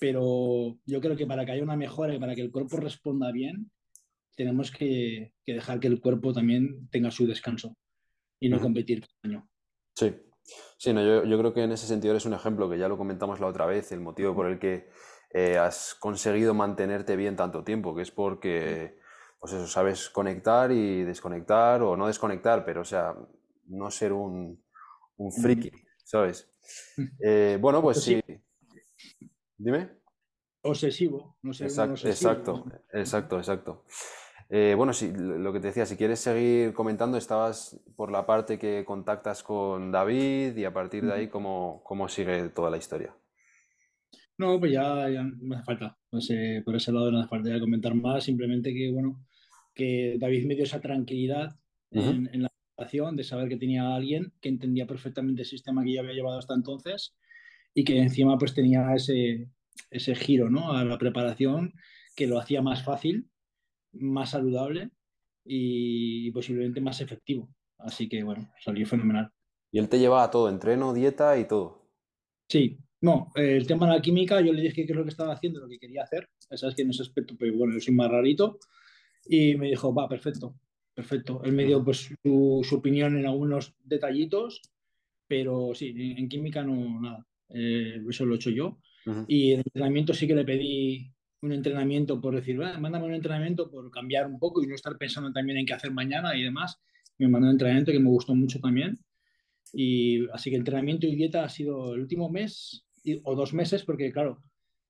[0.00, 3.30] pero yo creo que para que haya una mejora y para que el cuerpo responda
[3.30, 3.70] bien,
[4.38, 7.76] tenemos que, dejar que el cuerpo también tenga su descanso
[8.40, 9.48] y no competir cada año.
[9.94, 10.14] Sí,
[10.76, 12.96] sí no, yo, yo, creo que en ese sentido eres un ejemplo que ya lo
[12.96, 14.88] comentamos la otra vez, el motivo por el que
[15.30, 18.98] eh, has conseguido mantenerte bien tanto tiempo, que es porque,
[19.38, 23.14] pues eso, sabes conectar y desconectar o no desconectar, pero o sea,
[23.66, 24.62] no ser un,
[25.16, 25.70] un friki,
[26.04, 26.50] ¿sabes?
[27.20, 28.20] Eh, bueno, pues sí.
[29.56, 29.90] Dime.
[30.62, 31.64] Obsesivo, no sé.
[31.64, 33.84] Exacto, exacto, exacto, exacto.
[34.50, 38.58] Eh, bueno, sí, lo que te decía, si quieres seguir comentando, estabas por la parte
[38.58, 43.14] que contactas con David y a partir de ahí, ¿cómo, cómo sigue toda la historia?
[44.38, 45.08] No, pues ya,
[45.40, 45.98] no hace falta.
[46.64, 49.26] por ese lado no hace falta ya comentar más, simplemente que, bueno,
[49.74, 51.56] que David me dio esa tranquilidad
[51.90, 55.82] en, en, la situación de saber que tenía a alguien que entendía perfectamente el sistema
[55.82, 57.16] que yo había llevado hasta entonces
[57.74, 59.48] y que encima pues tenía ese,
[59.90, 60.72] ese giro ¿no?
[60.72, 61.74] a la preparación
[62.14, 63.28] que lo hacía más fácil,
[63.92, 64.90] más saludable
[65.44, 67.48] y posiblemente más efectivo.
[67.78, 69.30] Así que bueno, salió fenomenal.
[69.70, 71.90] Y él te llevaba a todo, entreno, dieta y todo.
[72.48, 75.34] Sí, no, el tema de la química, yo le dije qué es lo que estaba
[75.34, 76.28] haciendo, lo que quería hacer.
[76.38, 78.58] Sabes que en ese aspecto, pues bueno, yo soy más rarito.
[79.26, 80.56] Y me dijo, va, perfecto,
[80.94, 81.42] perfecto.
[81.44, 84.62] Él me dio pues su, su opinión en algunos detallitos,
[85.26, 87.26] pero sí, en, en química no, nada.
[87.50, 88.78] Eh, eso lo he hecho yo.
[89.26, 91.10] Y el entrenamiento sí que le pedí
[91.42, 95.32] un entrenamiento por decir, mándame un entrenamiento por cambiar un poco y no estar pensando
[95.32, 96.78] también en qué hacer mañana y demás.
[97.18, 98.98] Me mandó un entrenamiento que me gustó mucho también.
[99.72, 102.86] Y así que entrenamiento y dieta ha sido el último mes
[103.22, 104.42] o dos meses, porque claro,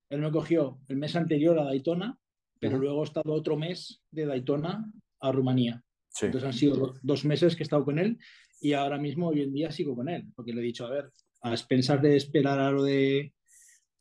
[0.09, 2.17] él me cogió el mes anterior a Daytona,
[2.59, 5.83] pero luego he estado otro mes de Daytona a Rumanía.
[6.21, 8.17] Entonces han sido dos meses que he estado con él
[8.61, 11.11] y ahora mismo, hoy en día, sigo con él, porque le he dicho, a ver,
[11.41, 13.33] a expensas de esperar a lo de,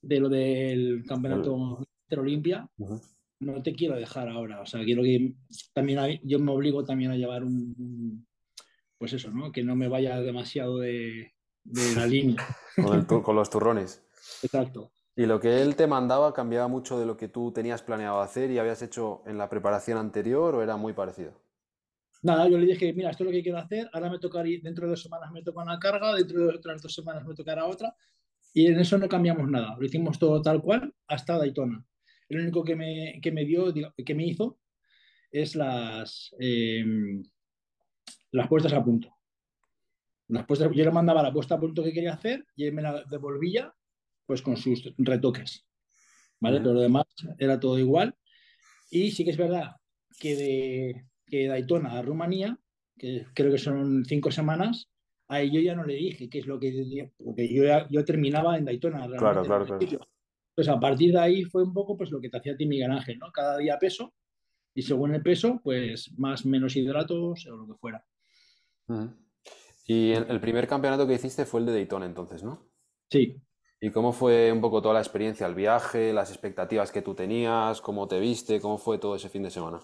[0.02, 2.68] de lo del campeonato de Olimpia,
[3.40, 4.60] no te quiero dejar ahora.
[4.60, 5.34] O sea, quiero que
[5.72, 8.26] también yo me obligo también a llevar un,
[8.98, 9.52] pues eso, ¿no?
[9.52, 11.32] Que no me vaya demasiado de,
[11.64, 12.44] de la línea.
[13.06, 14.02] Con, los turrones.
[14.42, 14.92] Exacto.
[15.16, 18.50] ¿Y lo que él te mandaba cambiaba mucho de lo que tú tenías planeado hacer
[18.50, 21.32] y habías hecho en la preparación anterior o era muy parecido?
[22.22, 24.86] Nada, yo le dije, mira, esto es lo que quiero hacer, ahora me toca dentro
[24.86, 27.94] de dos semanas me toca una carga, dentro de otras dos semanas me tocará otra,
[28.52, 31.84] y en eso no cambiamos nada, lo hicimos todo tal cual hasta Daytona.
[32.28, 34.58] El único que me, que me dio, que me hizo,
[35.30, 37.22] es las, em,
[38.32, 39.14] las puestas a punto.
[40.28, 42.82] Las puestas, yo le mandaba la puesta a punto que quería hacer y él me
[42.82, 43.74] la devolvía
[44.26, 45.66] pues con sus retoques.
[46.40, 46.58] ¿Vale?
[46.60, 47.06] Pero lo demás
[47.38, 48.14] era todo igual.
[48.90, 49.76] Y sí que es verdad
[50.20, 52.58] que de, que Daytona a Rumanía,
[52.96, 54.90] que creo que son cinco semanas,
[55.28, 58.64] a yo ya no le dije qué es lo que porque yo, yo terminaba en
[58.64, 59.06] Daytona.
[59.06, 60.08] Claro, claro, claro.
[60.58, 62.66] Pues a partir de ahí fue un poco pues lo que te hacía a ti
[62.66, 63.30] Miguel Ángel, ¿no?
[63.30, 64.12] Cada día peso
[64.74, 68.04] y según el peso, pues más menos hidratos o lo que fuera.
[69.86, 72.72] Y el, primer campeonato que hiciste fue el de Daytona entonces, ¿no?
[73.08, 73.40] Sí.
[73.80, 77.80] ¿Y cómo fue un poco toda la experiencia, el viaje, las expectativas que tú tenías,
[77.80, 79.78] cómo te viste, cómo fue todo ese fin de semana?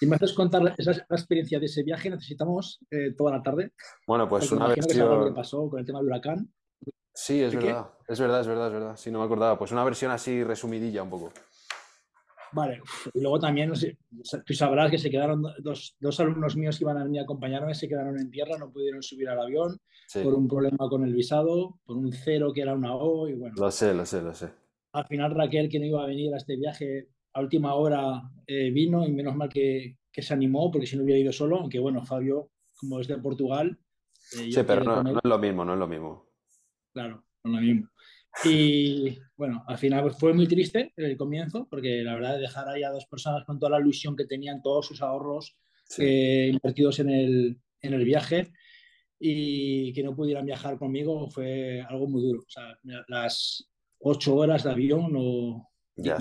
[0.00, 3.74] Si me haces contar esa, experiencia de ese viaje, necesitamos eh, toda la tarde.
[4.06, 5.26] Bueno, pues una versión...
[5.26, 6.50] Que pasó con el tema del huracán.
[7.14, 8.96] Sí, es verdad, es verdad, es verdad, es verdad.
[8.96, 9.56] Sí, no me acordaba.
[9.56, 11.32] Pues una versión así resumidilla un poco.
[12.52, 12.80] Vale,
[13.12, 13.98] y luego también, no sé,
[14.46, 17.74] tú sabrás que se quedaron dos, dos, alumnos míos que iban a venir a acompañarme,
[17.74, 19.76] se quedaron en tierra, no pudieron subir al avión
[20.22, 23.56] por un problema con el visado, por un cero que era una O, y bueno.
[23.58, 24.50] Lo sé, lo sé, lo sé.
[24.92, 28.70] Al final Raquel, que no iba a venir a este viaje, a última hora eh,
[28.70, 31.80] vino y menos mal que, que, se animó, porque si no hubiera ido solo, aunque
[31.80, 33.76] bueno, Fabio, como es de Portugal.
[34.38, 36.33] Eh, sí, pero no, no es lo mismo, no es lo mismo.
[36.94, 37.90] Claro, no es lo mismo.
[38.44, 42.82] Y bueno, al final pues, fue muy triste el comienzo, porque la verdad, dejar ahí
[42.82, 45.56] a dos personas con toda la ilusión que tenían, todos sus ahorros
[45.98, 48.52] eh, invertidos en el, en el viaje
[49.18, 52.40] y que no pudieran viajar conmigo fue algo muy duro.
[52.40, 52.78] O sea,
[53.08, 55.70] las ocho horas de avión o.
[55.96, 56.18] Ya,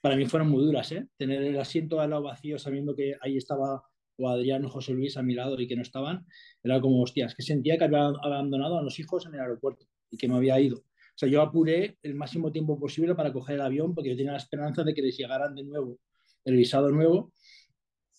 [0.00, 1.08] para mí fueron muy duras, ¿eh?
[1.16, 3.82] Tener el asiento al lado vacío sabiendo que ahí estaba
[4.18, 6.26] o Adrián o José Luis a mi lado y que no estaban,
[6.62, 10.16] era como, hostias, que sentía que había abandonado a los hijos en el aeropuerto y
[10.16, 10.78] que me había ido.
[10.78, 14.32] O sea, yo apuré el máximo tiempo posible para coger el avión porque yo tenía
[14.32, 15.98] la esperanza de que les llegaran de nuevo
[16.44, 17.32] el visado nuevo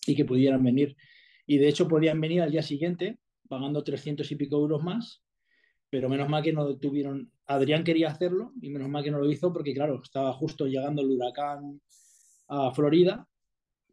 [0.06, 0.96] y que pudieran venir.
[1.46, 5.22] Y de hecho podían venir al día siguiente pagando 300 y pico euros más,
[5.90, 7.32] pero menos mal que no tuvieron...
[7.46, 11.00] Adrián quería hacerlo y menos mal que no lo hizo porque, claro, estaba justo llegando
[11.00, 11.80] el huracán
[12.48, 13.26] a Florida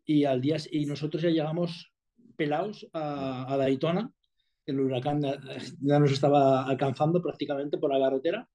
[0.06, 1.94] y al día y nosotros ya llegamos
[2.36, 4.12] pelados a, a Daytona
[4.66, 5.22] el huracán
[5.82, 8.50] ya nos estaba alcanzando prácticamente por la carretera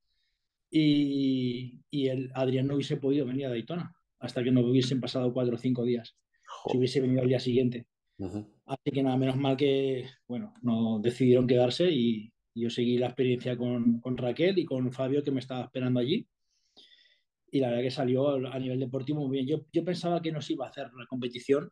[0.70, 5.32] y, y, el Adrián no hubiese podido venir a Daytona hasta que no hubiesen pasado
[5.32, 6.16] cuatro o cinco días,
[6.70, 7.86] si hubiese venido al día siguiente.
[8.66, 13.56] Así que nada, menos mal que, bueno, no decidieron quedarse y, yo seguí la experiencia
[13.56, 16.26] con, con, Raquel y con Fabio que me estaba esperando allí.
[17.50, 19.46] Y la verdad que salió a nivel deportivo muy bien.
[19.46, 21.70] Yo, yo pensaba que no se iba a hacer la competición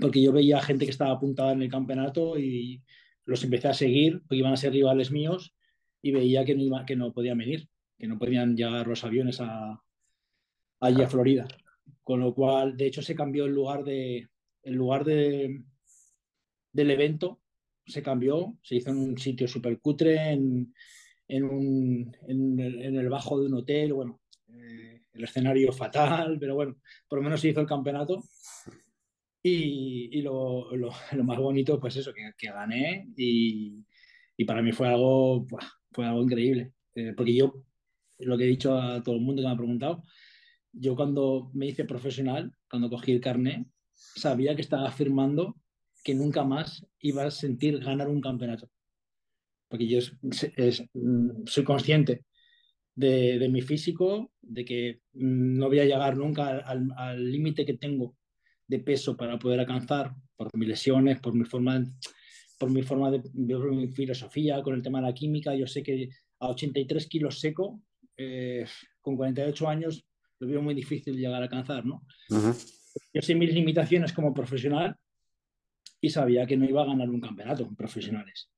[0.00, 2.82] porque yo veía gente que estaba apuntada en el campeonato y
[3.24, 5.54] los empecé a seguir, porque iban a ser rivales míos
[6.02, 9.40] y veía que no, iba, que no podían venir, que no podían llegar los aviones
[9.40, 9.80] a,
[10.80, 11.46] allí a Florida.
[12.02, 14.28] Con lo cual, de hecho, se cambió el lugar, de,
[14.62, 15.62] el lugar de,
[16.72, 17.40] del evento,
[17.86, 20.74] se cambió, se hizo en un sitio súper cutre, en,
[21.28, 26.76] en, un, en, el, bajo de un hotel, bueno, eh, el escenario fatal, pero bueno,
[27.08, 28.22] por lo menos se hizo el campeonato
[29.46, 33.84] y, lo, lo, más bonito, pues eso, que, gané y,
[34.36, 35.46] y, para mí fue algo,
[35.92, 36.72] fue algo increíble.
[36.94, 37.64] Eh, porque yo,
[38.18, 40.02] lo que he dicho a todo el mundo que me ha preguntado,
[40.72, 45.56] yo cuando me hice profesional, cuando cogí el carnet, sabía que estaba afirmando
[46.02, 48.70] que nunca más iba a sentir ganar un campeonato.
[49.68, 52.24] Porque yo mm, soy consciente
[52.94, 57.74] de, de, mi físico, de que mm, no voy a llegar nunca al límite que
[57.74, 58.16] tengo
[58.66, 61.84] de peso para poder alcanzar por mis lesiones, por mi forma,
[62.58, 65.54] por mi forma de, mi filosofía con el tema de la química.
[65.54, 66.08] Yo sé que
[66.40, 67.80] a 83 kilos seco,
[68.16, 68.66] eh,
[69.00, 70.04] con 48 años,
[70.38, 72.06] lo veo muy difícil llegar a alcanzar, ¿no?
[73.12, 74.96] Yo sé mis limitaciones como profesional
[76.00, 78.50] y sabía que no iba a ganar un campeonato en profesionales.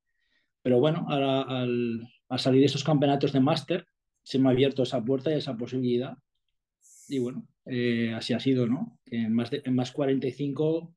[0.62, 3.86] Pero bueno, ahora al, al salir de esos campeonatos de máster,
[4.22, 6.16] se me ha abierto esa puerta y esa posibilidad.
[7.08, 8.98] Y bueno, eh, así ha sido, ¿no?
[9.04, 10.94] Que en más, de, en más 45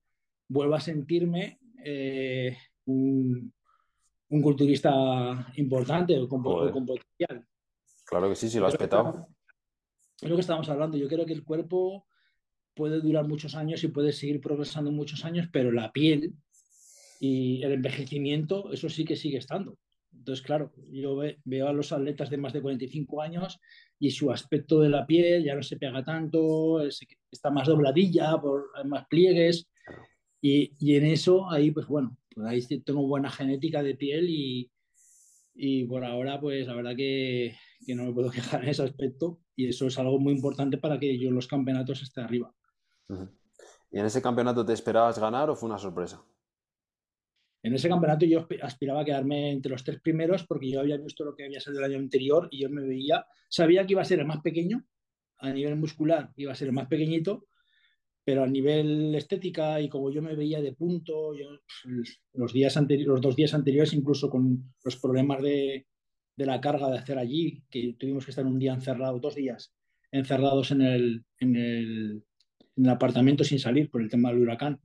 [0.47, 3.51] vuelvo a sentirme eh, un,
[4.29, 7.45] un, culturista importante o con, o con, potencial.
[8.05, 9.27] Claro que sí, sí lo has petado.
[10.21, 10.97] Es lo que estábamos hablando.
[10.97, 12.05] Yo creo que el cuerpo
[12.75, 16.35] puede durar muchos años y puede seguir progresando muchos años, pero la piel
[17.19, 19.77] y el envejecimiento, eso sí que sigue estando.
[20.11, 23.59] Entonces, claro, yo veo a los atletas de más de 45 años
[23.99, 28.69] y su aspecto de la piel ya no se pega tanto, está más dobladilla, por,
[28.85, 29.69] más pliegues.
[30.41, 34.71] Y, y, en eso, ahí, pues bueno, pues ahí tengo buena genética de piel y,
[35.53, 39.39] y por ahora, pues la verdad que, que, no me puedo quejar en ese aspecto
[39.55, 42.53] y eso es algo muy importante para que yo en los campeonatos esté arriba.
[43.91, 46.23] ¿Y en ese campeonato te esperabas ganar o fue una sorpresa?
[47.61, 51.25] En ese campeonato yo aspiraba a quedarme entre los tres primeros porque yo había visto
[51.25, 54.05] lo que había sido el año anterior y yo me veía, sabía que iba a
[54.05, 54.85] ser el más pequeño,
[55.39, 57.47] a nivel muscular iba a ser el más pequeñito,
[58.23, 61.33] pero a nivel estética y como yo me veía de punto,
[62.33, 65.85] los, días los dos días anteriores incluso con los problemas de,
[66.35, 69.73] de, la carga de hacer allí, que tuvimos que estar un día encerrados, dos días
[70.11, 72.23] encerrados en el, en el
[72.87, 74.79] apartamento sin salir por el tema del huracán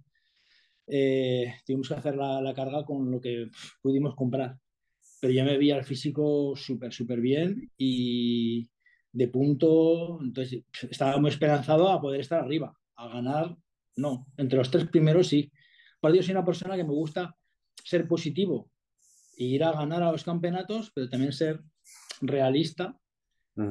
[0.87, 3.49] eh, tuvimos que hacer la, la, carga con lo que
[3.81, 4.59] pudimos comprar.
[5.21, 8.69] Pero ya me vi al físico súper, súper bien y
[9.13, 13.57] de punto, entonces estaba muy esperanzado a poder estar arriba, a ganar,
[13.97, 15.51] no, entre los tres primeros sí.
[15.99, 17.35] Aparte yo soy una persona que me gusta
[17.85, 18.71] ser positivo
[19.37, 21.61] e ir a ganar a los campeonatos, pero también ser
[22.21, 22.99] realista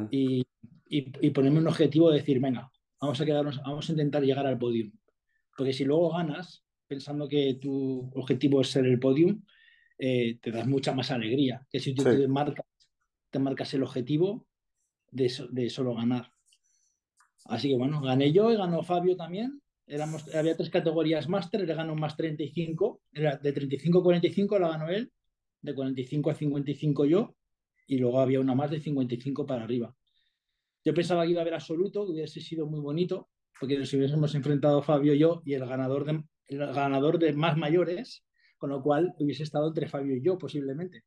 [0.09, 0.45] y,
[0.87, 2.71] y, y, ponerme un objetivo de decir, venga,
[3.01, 4.91] vamos a quedarnos, vamos a intentar llegar al podio.
[5.57, 9.41] Porque si luego ganas, pensando que tu objetivo es ser el podium,
[9.97, 12.65] eh, te das mucha más alegría que si tú te, marcas,
[13.31, 14.45] te marcas el objetivo
[15.09, 16.31] de, de, solo ganar.
[17.45, 19.59] Así que bueno, gané yo y ganó Fabio también.
[19.87, 24.69] Éramos, había tres categorías máster, le ganó más 35, era de 35 a 45 la
[24.69, 25.11] ganó él,
[25.61, 27.35] de 45 a 55 yo,
[27.87, 29.95] y luego había una más de 55 para arriba.
[30.85, 33.29] Yo pensaba que iba a haber absoluto, que hubiese sido muy bonito,
[33.59, 36.23] porque nos hubiésemos enfrentado Fabio y yo, y el ganador de,
[36.53, 38.23] el ganador de más mayores,
[38.57, 41.03] con lo cual hubiese estado entre Fabio y yo posiblemente.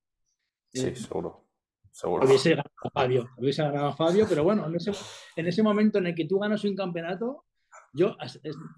[0.73, 1.47] Sí, eh, seguro.
[1.91, 2.27] seguro.
[2.27, 4.93] Hubiese ganado Fabio, hubiese ganado Fabio, pero bueno, en ese,
[5.37, 7.45] en ese momento en el que tú ganas un campeonato,
[7.93, 8.17] yo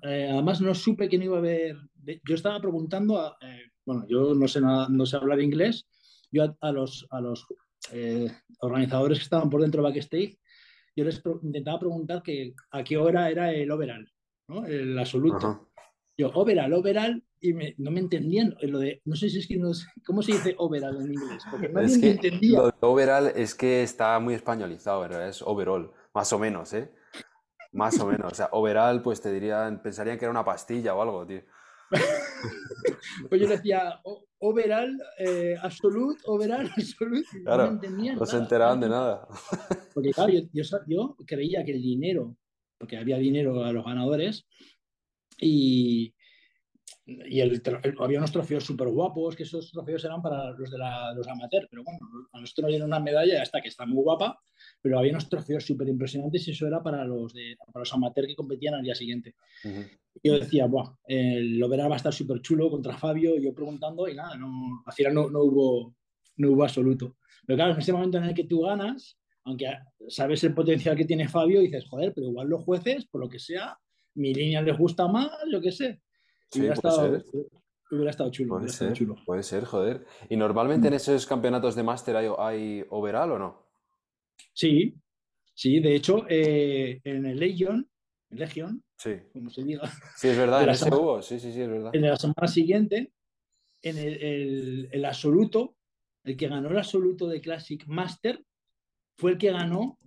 [0.02, 1.76] eh, además no supe que no iba a haber.
[2.24, 5.88] Yo estaba preguntando, a, eh, bueno, yo no sé nada, no sé hablar inglés,
[6.30, 7.46] yo a, los, a los
[8.60, 10.38] organizadores que estaban por dentro de backstage,
[10.94, 14.08] yo les intentaba preguntar que a qué hora era el overall,
[14.48, 14.66] ¿no?
[14.66, 15.67] el absoluto.
[16.20, 19.70] Yo, overall, overall, y no me entendían lo de, no sé si es que no
[20.04, 21.44] ¿cómo se dice overall en inglés?
[21.48, 22.58] Porque nadie es que entendía.
[22.58, 25.28] Lo de overall es que está muy españolizado, ¿verdad?
[25.28, 26.90] Es overall, más o menos, ¿eh?
[27.70, 28.32] Más o menos.
[28.32, 31.42] O sea, overall, pues te dirían, pensarían que era una pastilla o algo, tío.
[33.28, 34.00] pues yo decía,
[34.40, 37.28] overall, eh, absolute, overall, absolute.
[37.44, 39.28] Claro, no, entendían, no se enteraban de nada.
[39.94, 42.34] Porque claro, yo, yo, yo creía que el dinero,
[42.76, 44.48] porque había dinero a los ganadores,
[45.38, 46.14] y,
[47.06, 47.62] y el,
[48.00, 51.66] había unos trofeos súper guapos, que esos trofeos eran para los de la, los amateurs,
[51.70, 52.00] pero bueno,
[52.32, 54.38] a nosotros nos dieron una medalla hasta que está muy guapa,
[54.82, 58.28] pero había unos trofeos súper impresionantes y eso era para los, de, para los amateurs
[58.28, 59.34] que competían al día siguiente.
[60.22, 64.14] Yo decía, Buah, el Lovera va a estar súper chulo contra Fabio, yo preguntando y
[64.14, 65.94] nada, no, al final no, no, hubo,
[66.36, 67.16] no hubo absoluto.
[67.46, 69.66] Pero claro, en ese momento en el que tú ganas, aunque
[70.08, 73.38] sabes el potencial que tiene Fabio, dices, joder, pero igual los jueces, por lo que
[73.38, 73.78] sea,
[74.18, 76.00] mi línea les gusta más, yo qué sé.
[76.54, 77.22] hubiera, estado,
[77.90, 78.58] hubiera, estado, chulo.
[78.58, 80.04] Puede, ser, puede ser, joder.
[80.28, 83.66] ¿Y normalmente en esos campeonatos de máster hay, hay, overall o no?
[84.52, 84.94] Sí,
[85.54, 87.88] sí, de hecho, eh, en el Legion,
[88.30, 89.12] Legion, sí.
[89.32, 89.90] como se diga.
[90.16, 91.94] Sí, es verdad, en ese hubo, sí, sí, sí, es verdad.
[91.94, 93.12] En la semana siguiente,
[93.82, 95.76] en el, el, el absoluto,
[96.24, 98.44] el que ganó el absoluto de Classic Master
[99.16, 99.98] fue el que ganó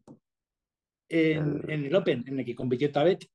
[1.07, 3.25] en en el Open, en el que compitió Tabet.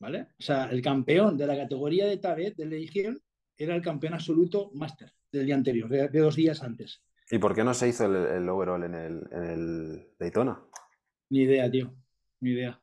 [0.00, 0.28] ¿Vale?
[0.38, 3.20] O sea, el campeón de la categoría de Tabet de Legion
[3.56, 7.02] era el campeón absoluto máster del día anterior, de, dos días antes.
[7.30, 10.60] ¿Y por qué no se hizo el, overall en el, en el, Daytona?
[11.28, 11.94] Ni idea, tío,
[12.40, 12.80] ni idea.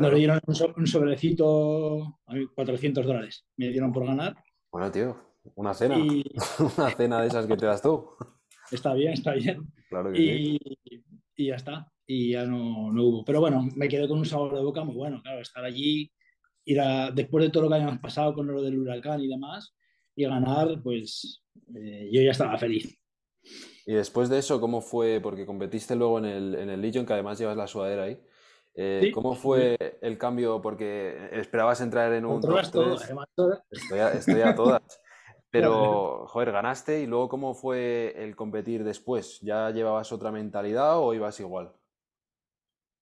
[0.00, 2.20] Nos dieron un, sobrecito,
[2.54, 4.36] 400 dólares, me dieron por ganar.
[4.70, 5.16] Bueno, tío,
[5.54, 5.96] una cena,
[6.76, 8.10] una cena de esas que te das tú.
[8.70, 9.72] Está bien, está bien.
[9.88, 11.04] Claro que y, sí.
[11.36, 13.24] y ya está y ya no, no, hubo.
[13.24, 16.10] Pero bueno, me quedé con un sabor de boca muy bueno, claro, estar allí,
[16.64, 19.74] ir a, después de todo lo que habíamos pasado con lo del huracán y demás,
[20.14, 21.42] y ganar, pues
[21.74, 22.96] eh, yo ya estaba feliz.
[23.86, 25.20] Y después de eso, ¿cómo fue?
[25.20, 28.18] Porque competiste luego en el, en el Legion, que además llevas la sudadera ahí.
[28.74, 30.60] Eh, ¿Cómo fue el cambio?
[30.60, 32.40] Porque esperabas entrar en un...
[32.40, 32.96] Top todo,
[33.70, 34.82] estoy, a, estoy a todas.
[35.50, 39.40] Pero, joder, ganaste y luego, ¿cómo fue el competir después?
[39.40, 41.72] ¿Ya llevabas otra mentalidad o ibas igual?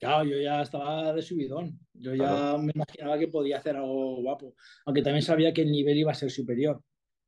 [0.04, 1.78] Claro, yo ya estaba de subidón.
[1.94, 4.54] Yo ya me imaginaba que podía hacer algo guapo.
[4.84, 6.82] Aunque también sabía que el nivel iba a ser superior.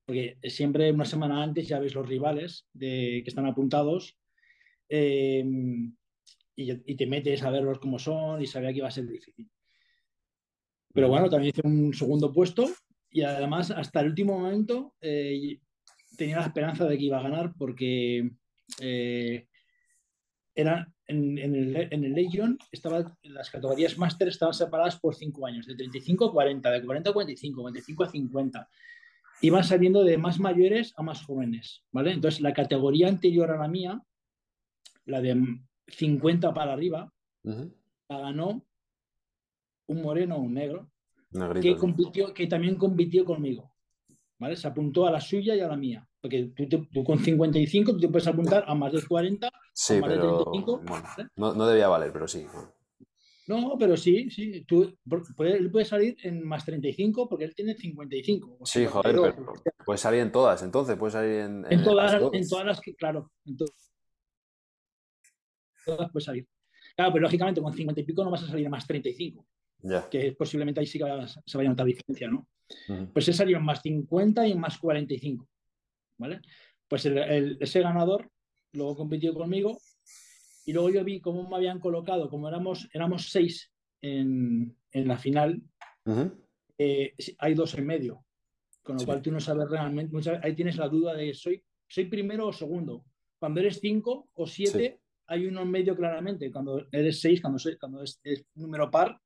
[0.05, 4.17] porque siempre una semana antes ya ves los rivales de, que están apuntados
[4.89, 5.45] eh,
[6.55, 9.51] y, y, te metes a verlos cómo son y sabía que iba a ser difícil.
[10.93, 12.71] Pero bueno, también hice un segundo puesto
[13.11, 15.61] y además hasta el último momento eh,
[16.17, 18.31] tenía la esperanza de que iba a ganar porque
[18.81, 19.49] eh,
[20.55, 25.67] era en, el, en, el, Legion estaba, las categorías máster estaban separadas por 5 años,
[25.67, 28.69] de 35 a 40, de 40 a 45, 45 a 50.
[29.43, 32.13] Iban saliendo de más mayores a más jóvenes, ¿vale?
[32.13, 34.03] Entonces la categoría anterior a la mía,
[35.05, 38.65] la de 50 para arriba, la ganó
[39.87, 40.91] un moreno o un negro,
[41.61, 43.73] que, compitió, que también compitió conmigo.
[44.39, 44.57] ¿Vale?
[44.57, 46.07] Se apuntó a la suya y a la mía.
[46.29, 50.39] Porque tú, con 55 tú te puedes apuntar a más de 40, sí, más pero,
[50.39, 50.83] de 35.
[51.37, 52.47] no, no, debía valer, pero sí.
[53.47, 54.65] No, pero sí, sí.
[54.65, 54.97] Tú,
[55.37, 58.59] puede, él puede salir en más 35 porque él tiene 55.
[58.65, 59.55] Sí, joder, pero
[59.85, 61.65] puede salir en todas, entonces, puede salir en...
[61.71, 63.73] En, todas, en todas las que, claro, en todas
[66.11, 66.49] puede salir.
[66.97, 69.47] Claro, pero lógicamente con 50 y pico no vas a salir a más 35
[70.11, 71.05] que posiblemente ahí sí que
[71.45, 72.47] se vaya a notar diferencia, ¿no?
[73.13, 75.47] Pues ese salió en más 50 y en más 45,
[76.19, 76.41] ¿vale?
[76.89, 78.31] Pues ese ganador
[78.73, 79.79] luego compitió conmigo
[80.65, 85.17] y luego yo vi cómo me habían colocado, como éramos, éramos seis en, en la
[85.17, 85.63] final,
[86.79, 88.25] eh, hay dos en medio,
[88.83, 92.49] con lo cual tú no sabes realmente, ahí tienes la duda de soy, soy primero
[92.49, 93.05] o segundo.
[93.39, 96.51] Cuando eres cinco o siete, hay uno en medio claramente.
[96.51, 98.21] Cuando eres seis, cuando, cuando es,
[98.55, 99.21] número par,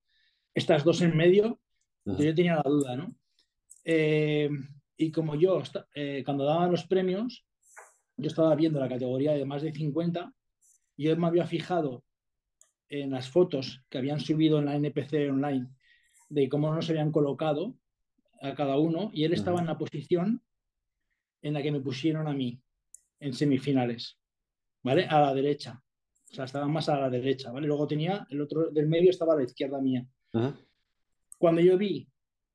[0.54, 1.60] estas dos en medio,
[2.04, 3.14] yo tenía la duda, ¿no?
[3.84, 4.50] Eh,
[5.00, 5.62] y como yo,
[5.94, 7.46] eh, cuando daban los premios,
[8.18, 10.34] yo estaba viendo la categoría de más de 50
[10.94, 12.04] y yo me había fijado
[12.90, 15.68] en las fotos que habían subido en la NPC online
[16.28, 17.78] de cómo nos habían colocado
[18.42, 20.42] a cada uno y él estaba en la posición
[21.40, 22.60] en la que me pusieron a mí
[23.20, 24.18] en semifinales,
[24.82, 25.06] ¿vale?
[25.06, 25.82] A la derecha.
[26.30, 27.66] O sea, estaba más a la derecha, ¿vale?
[27.66, 30.06] Luego tenía el otro del medio estaba a la izquierda mía.
[31.38, 32.06] Cuando yo vi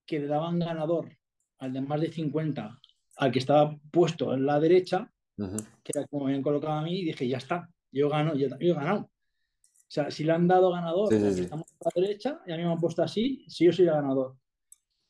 [0.06, 1.10] que le daban ganador
[1.60, 2.80] al de más de 50,
[3.18, 7.03] al que estaba puesto en la derecha, que era como me habían colocado a mí,
[7.03, 9.01] dije, ya está, yo gano, yo, he ganado.
[9.01, 12.58] O sea, si le han dado ganador al que estamos a la derecha y a
[12.58, 14.36] mí me han puesto así, sí yo soy el ganador.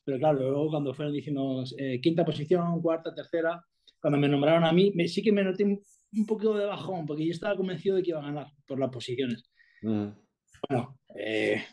[0.04, 3.64] Pero claro, luego cuando fueron diciendo eh, quinta posición, cuarta, tercera,
[4.00, 7.32] cuando me nombraron a mí, sí que me noté un, poquito de bajón, porque yo
[7.32, 9.50] estaba convencido de que iba a ganar por las posiciones.
[9.82, 11.64] Bueno, eh,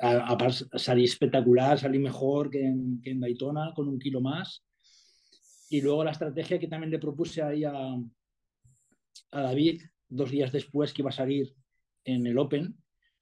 [0.00, 0.36] a,
[0.78, 4.64] salí espectacular, salí mejor que en, que en, Daytona, con un kilo más.
[5.68, 7.72] Y luego la estrategia que también le propuse ahí a,
[9.32, 11.54] a David, dos días después que iba a salir
[12.04, 12.76] en el Open,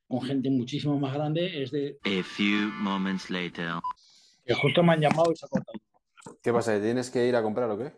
[0.06, 1.98] con gente muchísimo más grande, es de...
[2.04, 3.72] A few moments later.
[4.44, 5.78] Que justo me han llamado y se ha cortado.
[6.42, 6.80] ¿Qué pasa?
[6.80, 7.92] ¿Tienes que ir a comprar o qué?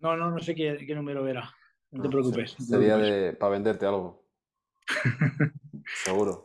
[0.00, 1.50] No, no, no sé qué, qué número era.
[1.92, 2.56] No, te preocupes.
[2.58, 4.26] Sería de, para venderte algo.
[6.04, 6.44] Seguro.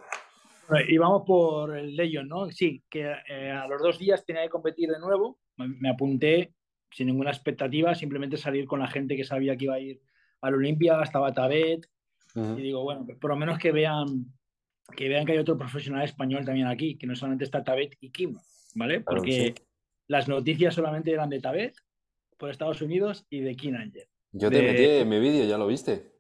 [0.88, 2.52] Y vamos por el Legion, ¿no?
[2.52, 5.40] Sí, que eh, a los dos días tenía que competir de nuevo.
[5.56, 6.54] Me, apunté
[6.92, 10.02] sin ninguna expectativa, simplemente salir con la gente que sabía que iba a ir
[10.42, 11.88] a la Olimpia, estaba Tabet.
[12.36, 14.28] Y digo, bueno, pues por lo menos que vean
[14.96, 18.12] que vean que hay otro profesional español también aquí, que no solamente está Tabet y
[18.12, 18.38] Kim,
[18.76, 19.02] ¿vale?
[19.02, 19.56] Porque
[20.08, 21.76] las noticias solamente eran de Tabet
[22.38, 24.08] por Estados Unidos y de Kim Angel.
[24.32, 26.12] Yo te metí en mi vídeo, ¿ya lo viste?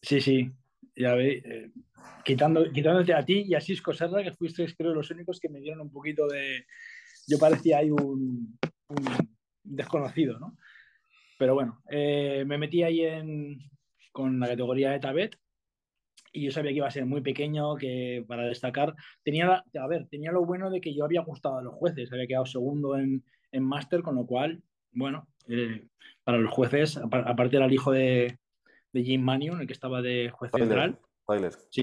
[0.00, 0.50] Sí, sí,
[0.96, 1.70] ya ve, eh,
[2.24, 5.60] quitando, quitándote a ti y a Cisco Serra, que fuisteis creo los únicos que me
[5.60, 6.66] dieron un poquito de...
[7.26, 8.58] Yo parecía ahí un,
[9.62, 10.56] desconocido, ¿no?
[11.38, 13.58] Pero bueno, eh, me metí ahí en,
[14.12, 15.38] con la categoría de Tabet
[16.32, 20.06] y yo sabía que iba a ser muy pequeño, que para destacar, tenía, a ver,
[20.08, 23.24] tenía lo bueno de que yo había gustado a los jueces, había quedado segundo en,
[23.52, 25.86] en máster, con lo cual, bueno, eh,
[26.24, 28.38] para los jueces, aparte era el hijo de,
[28.92, 30.98] de Jim Manion, el que estaba de juez central.
[31.70, 31.82] Sí,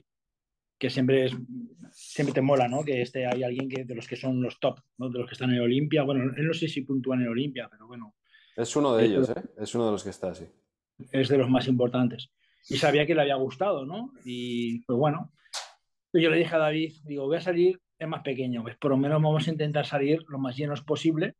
[0.77, 1.35] que siempre es
[1.91, 2.83] siempre te mola, ¿no?
[2.83, 5.09] Que esté hay alguien que de los que son los top, ¿no?
[5.09, 6.03] De los que están en Olimpia.
[6.03, 8.15] Bueno, él no sé si puntúan en Olimpia, pero bueno.
[8.55, 9.43] Es uno de ellos, ¿eh?
[9.57, 10.45] Es uno de los que está, sí.
[11.11, 12.29] Es de los más importantes.
[12.69, 14.11] Y sabía que le había gustado, ¿no?
[14.23, 15.31] Y pues bueno,
[16.13, 18.97] yo le dije a David, digo, voy a salir es más pequeño, pues por lo
[18.97, 21.35] menos vamos a intentar salir lo más llenos posible.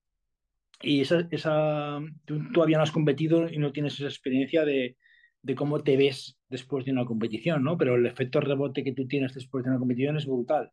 [0.82, 4.98] Y esa, esa tú todavía no has competido y no tienes esa experiencia de,
[5.46, 7.78] de cómo te ves después de una competición, ¿no?
[7.78, 10.72] Pero el efecto rebote que tú tienes después de una competición es brutal.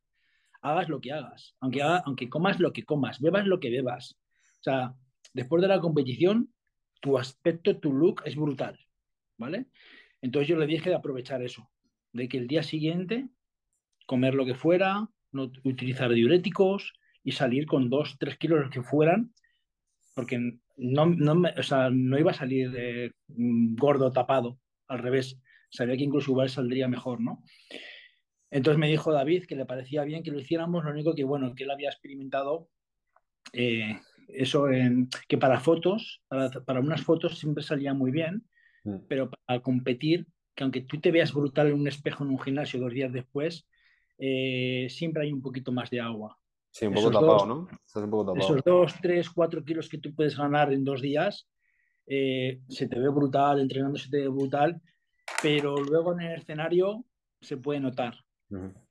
[0.63, 4.19] Hagas lo que hagas, aunque, aunque comas lo que comas, bebas lo que bebas.
[4.61, 4.95] O sea,
[5.35, 6.55] después de la competición,
[7.03, 8.79] tu aspecto, tu look es brutal,
[9.37, 9.67] ¿vale?
[10.23, 11.71] Entonces yo le dije de aprovechar eso,
[12.15, 13.29] de que el día siguiente
[14.07, 18.83] comer lo que fuera, no utilizar diuréticos y salir con dos, tres kilos los que
[18.83, 19.35] fueran
[20.15, 24.59] porque no, no, me, o sea, no iba a salir de, gordo tapado,
[24.93, 25.41] al revés.
[25.71, 27.43] Sabía que incluso igual saldría mejor, ¿no?
[28.51, 31.55] Entonces me dijo David que le parecía bien que lo hiciéramos, lo único que, bueno,
[31.55, 32.69] que él había experimentado
[33.53, 38.47] eh, eso en, que para fotos, para, para, unas fotos siempre salía muy bien,
[38.85, 38.97] mm.
[39.09, 42.81] pero para competir, que aunque tú te veas brutal en un espejo en un gimnasio
[42.81, 43.67] dos días después,
[44.19, 46.39] eh, siempre hay un poquito más de agua.
[46.71, 47.55] Sí, un poco tapado, ¿no?
[47.57, 48.45] un poco tapado.
[48.45, 51.49] Esos dos, tres, cuatro kilos que tú puedes ganar en dos días,
[52.07, 54.81] eh, se te ve brutal, entrenando se te ve brutal,
[55.43, 57.05] pero luego en el escenario
[57.41, 58.15] se puede notar.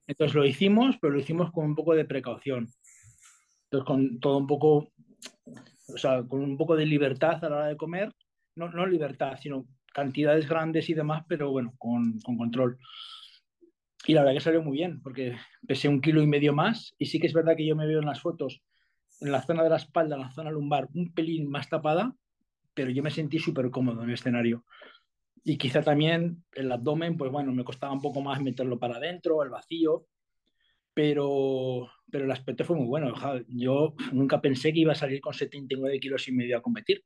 [0.06, 2.68] Entonces lo hicimos, pero lo hicimos con un poco de precaución.
[3.64, 4.92] Entonces con todo un poco,
[5.88, 8.12] o sea, con un poco de libertad a la hora de comer,
[8.56, 12.78] no, no libertad, sino cantidades grandes y demás, pero bueno, con, con control.
[14.06, 15.36] Y la verdad que salió muy bien, porque
[15.66, 16.92] pesé un kilo y medio más.
[16.98, 18.62] Y sí que es verdad que yo me veo en las fotos,
[19.20, 22.12] en la zona de la espalda, en la zona lumbar, un pelín más tapada,
[22.74, 24.64] pero yo me sentí súper cómodo en el escenario.
[25.44, 29.42] Y quizá también el abdomen, pues bueno, me costaba un poco más meterlo para adentro,
[29.42, 30.06] el vacío,
[30.94, 33.12] pero, pero el aspecto fue muy bueno.
[33.48, 37.04] Yo nunca pensé que iba a salir con 79 kilos y medio a competir.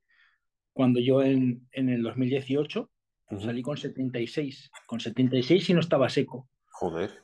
[0.73, 2.91] Cuando yo en, en el 2018
[3.41, 6.49] salí con 76, con 76 y no estaba seco.
[6.73, 7.23] Joder.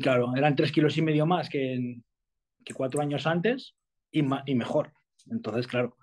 [0.00, 2.00] Claro, eran tres kilos y medio más que,
[2.64, 3.76] que cuatro años antes
[4.10, 4.92] y, y, mejor.
[5.30, 5.96] Entonces, claro.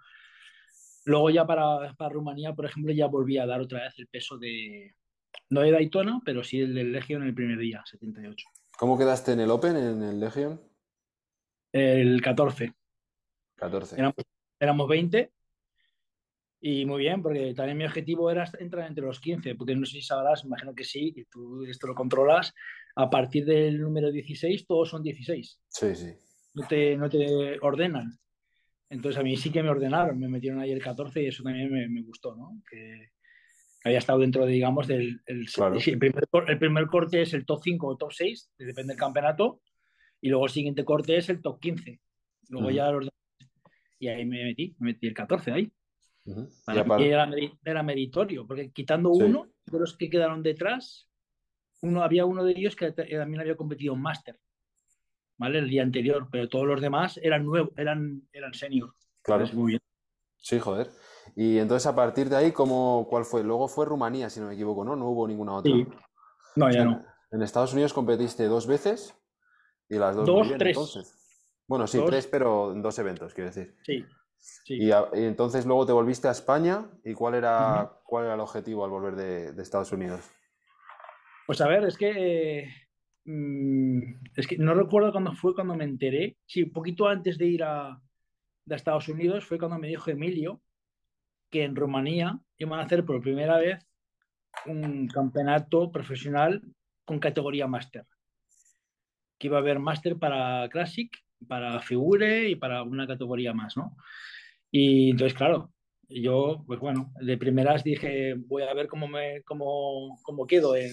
[1.05, 4.37] Luego ya para, para, Rumanía, por ejemplo, ya volví a dar otra vez el peso
[4.37, 4.95] de,
[5.49, 8.47] no de Daytona, pero sí el del Legion en el primer día, 78.
[8.77, 10.61] ¿Cómo quedaste en el Open, en el Legion?
[11.71, 12.73] El 14.
[13.55, 13.95] 14.
[13.95, 14.15] Éramos,
[14.59, 15.31] éramos 20
[16.67, 19.93] y muy bien, porque también mi objetivo era entrar entre los 15, porque no sé
[19.93, 22.53] si sabrás, imagino que sí, que tú esto lo controlas.
[22.95, 25.59] A partir del número 16, todos son 16.
[25.67, 26.15] Sí, sí.
[26.55, 28.17] No te, no te ordenan.
[28.89, 31.71] Entonces a mí sí que me ordenaron, me metieron ahí el 14 y eso también
[31.71, 32.61] me, me gustó, ¿no?
[32.69, 33.09] Que,
[33.86, 37.61] había estado dentro, de, digamos, del el, el, primer, el, primer, corte es el top
[37.63, 39.61] 5 o top 6, depende del campeonato,
[40.19, 42.01] y luego el siguiente corte es el top 15.
[42.49, 42.89] Luego ya
[43.99, 45.71] Y ahí me metí, me metí el 14 ahí.
[46.65, 47.03] Para mí
[47.63, 51.07] era, meritorio, porque quitando uno de los que quedaron detrás,
[51.83, 54.39] uno, había uno de ellos que también había competido en máster,
[55.38, 55.59] ¿vale?
[55.59, 58.93] El día anterior, pero todos los demás eran nuevos, eran, eran senior.
[59.21, 59.45] Claro.
[59.53, 59.81] muy bien.
[60.38, 60.89] Sí, joder.
[61.36, 63.43] Y entonces a partir de ahí, ¿cómo, ¿cuál fue?
[63.43, 64.95] Luego fue Rumanía, si no me equivoco, ¿no?
[64.95, 65.71] No hubo ninguna otra.
[65.71, 65.88] Sí.
[66.55, 67.03] No, ya no.
[67.31, 69.15] En Estados Unidos competiste dos veces
[69.89, 70.77] y las dos, dos tres.
[70.77, 71.15] entonces.
[71.67, 73.75] Bueno, sí, tres, pero en dos eventos, quiero decir.
[73.83, 74.05] Sí.
[74.67, 78.91] Y, entonces luego te volviste a España y cuál era, cuál era el objetivo al
[78.91, 80.21] volver de, Estados Unidos?
[81.47, 82.69] Pues a ver, es que,
[83.26, 86.38] es que no recuerdo cuándo fue cuando me enteré.
[86.45, 87.99] Sí, un poquito antes de ir a,
[88.67, 90.61] Estados Unidos fue cuando me dijo Emilio
[91.51, 93.86] que en Rumanía iban a hacer por primera vez
[94.65, 96.61] un campeonato profesional
[97.05, 98.05] con categoría máster.
[99.38, 101.11] Que iba a haber máster para Classic,
[101.47, 103.95] para Figure y para una categoría más, ¿no?
[104.71, 105.71] Y entonces, claro,
[106.09, 110.91] yo, pues bueno, de primeras dije, voy a ver cómo, me, cómo, cómo quedo en...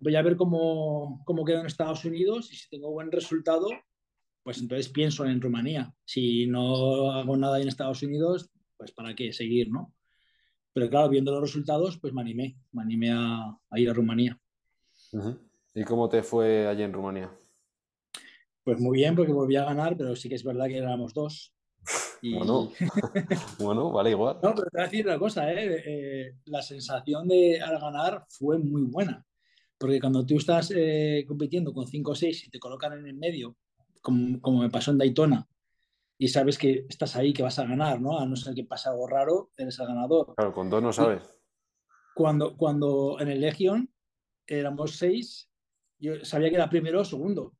[0.00, 3.68] Voy a ver cómo, cómo quedo en Estados Unidos y si tengo buen resultado,
[4.42, 5.92] pues entonces pienso en Rumanía.
[6.04, 9.92] Si no hago nada en Estados Unidos, pues para qué seguir, ¿no?
[10.72, 14.38] Pero claro, viendo los resultados, pues me animé, me animé a, ir a Rumanía.
[15.74, 17.30] ¿Y cómo te fue allí en Rumanía?
[18.62, 21.54] Pues muy bien, porque volví a ganar, pero sí que es verdad que éramos dos.
[22.20, 22.72] Bueno,
[23.60, 24.40] bueno, vale igual.
[24.42, 25.82] No, pero te voy a decir una cosa, ¿eh?
[25.86, 29.24] Eh, la sensación de al ganar fue muy buena.
[29.78, 33.14] Porque cuando tú estás eh, compitiendo con 5 o 6 y te colocan en el
[33.14, 33.56] medio,
[34.02, 35.48] como, como, me pasó en Daytona,
[36.18, 38.18] y sabes que estás ahí, que vas a ganar, ¿no?
[38.18, 40.34] A no ser que pase algo raro, eres el ganador.
[40.34, 41.22] Claro, con dos no sabes.
[42.14, 43.88] Cuando, cuando en el Legion
[44.46, 45.48] éramos 6,
[46.00, 47.54] yo sabía que era primero o segundo.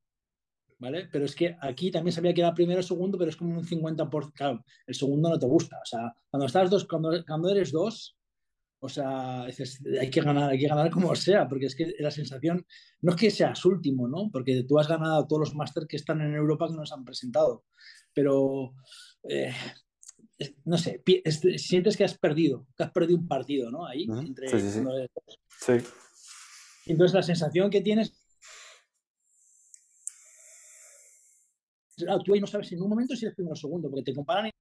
[0.78, 1.08] ¿vale?
[1.10, 3.64] Pero es que aquí también sabía que era primero o segundo, pero es como un
[3.64, 4.32] 50%.
[4.32, 5.78] Claro, el segundo no te gusta.
[5.82, 8.17] O sea, cuando estás dos, cuando, cuando eres dos,
[8.80, 12.10] o sea, dices, hay que ganar, hay que ganar como sea, porque es que la
[12.10, 12.64] sensación
[13.00, 14.30] no es que seas último, ¿no?
[14.30, 17.64] Porque tú has ganado todos los máster que están en Europa que nos han presentado,
[18.14, 18.74] pero
[19.28, 19.52] eh,
[20.64, 21.02] no sé,
[21.56, 23.86] sientes que has perdido, que has perdido un partido, ¿no?
[23.86, 24.82] Ahí, entre sí, sí,
[25.60, 25.88] sí.
[26.86, 28.14] Entonces la sensación que tienes
[32.24, 34.46] tú ahí no sabes en un momento si eres primero o segundo, porque te comparan,
[34.46, 34.52] y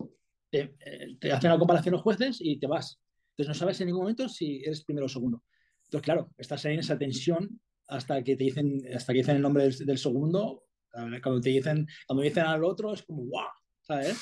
[0.49, 2.99] te, eh, te, hacen la comparación los jueces y te vas.
[3.37, 5.43] Entonces no sabes en ningún momento si eres primero o segundo.
[5.83, 9.43] Entonces, claro, estás ahí en esa tensión hasta que te dicen, hasta que dicen el
[9.43, 13.47] nombre del, segundo, Cuando te dicen, cuando dicen al otro es como, ¡guau!
[13.81, 14.17] ¿Sabes?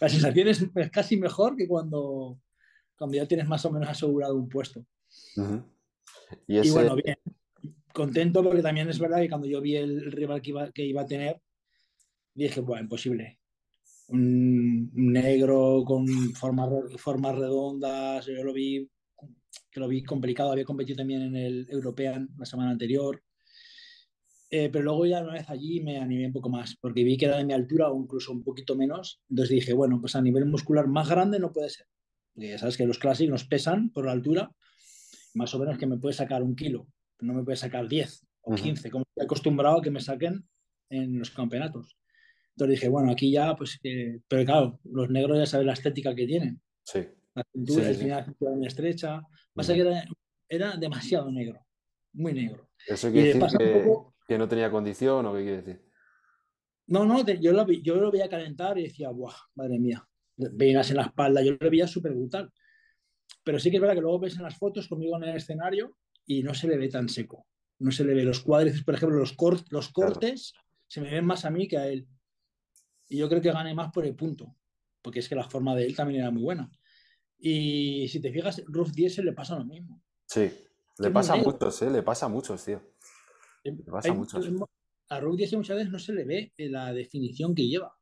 [0.00, 2.40] la sensación es, casi mejor que cuando,
[2.96, 4.84] cuando ya tienes más o menos asegurado un puesto.
[6.46, 7.18] ¿Y, bueno, bien,
[7.92, 11.02] contento porque también es verdad que cuando yo vi el rival que iba, que iba
[11.02, 11.40] a tener,
[12.32, 13.38] dije, bueno, imposible.
[14.08, 18.88] Un negro con formas, formas redondas, yo lo vi,
[19.70, 23.22] que lo vi complicado, había competido también en el European la semana anterior.
[24.50, 27.24] Eh, pero luego ya una vez allí me animé un poco más, porque vi que
[27.24, 29.20] era de mi altura o incluso un poquito menos.
[29.28, 31.86] Entonces dije, bueno, pues a nivel muscular más grande no puede ser.
[32.32, 34.52] Porque ya sabes que los clásicos nos pesan por la altura,
[35.34, 36.86] más o menos que me puede sacar un kilo,
[37.20, 40.46] no me puede sacar 10 o 15, como estoy acostumbrado a que me saquen
[40.90, 41.96] en los campeonatos.
[42.56, 43.80] Entonces dije, bueno, aquí ya, pues,
[44.28, 46.60] pero claro, los negros ya saben la estética que tienen.
[46.84, 47.00] Sí.
[47.34, 49.22] La cintura, el final muy estrecha.
[49.52, 50.04] Pasa que era,
[50.48, 51.66] era, demasiado negro,
[52.12, 52.68] muy negro.
[52.86, 53.92] ¿Eso quiere decir que,
[54.28, 55.82] que, no tenía condición o qué quiere decir?
[56.86, 60.06] No, no, yo, lo, yo lo veía calentar y decía, ¡buah, madre mía!
[60.36, 62.52] Venas en la espalda, yo lo veía súper brutal.
[63.42, 65.96] Pero sí que es verdad que luego ves en las fotos conmigo en el escenario
[66.24, 67.46] y no se le ve tan seco.
[67.80, 69.36] No se le ve los cuádriceps, por ejemplo, los,
[69.70, 70.54] los cortes
[70.86, 72.06] se me ven más a mí que a él.
[73.08, 74.56] Y yo creo que gane más por el punto,
[75.02, 76.70] porque es que la forma de él también era muy buena.
[77.38, 80.02] Y si te fijas, Ruf Diesel le pasa lo mismo.
[80.26, 80.50] Sí,
[80.98, 81.90] le pasa a muchos, ¿eh?
[81.90, 82.80] le pasa a muchos, tío.
[83.62, 84.50] Le pasa a muchos.
[85.08, 87.94] A Ruf Diesel muchas veces no se le ve la definición que lleva,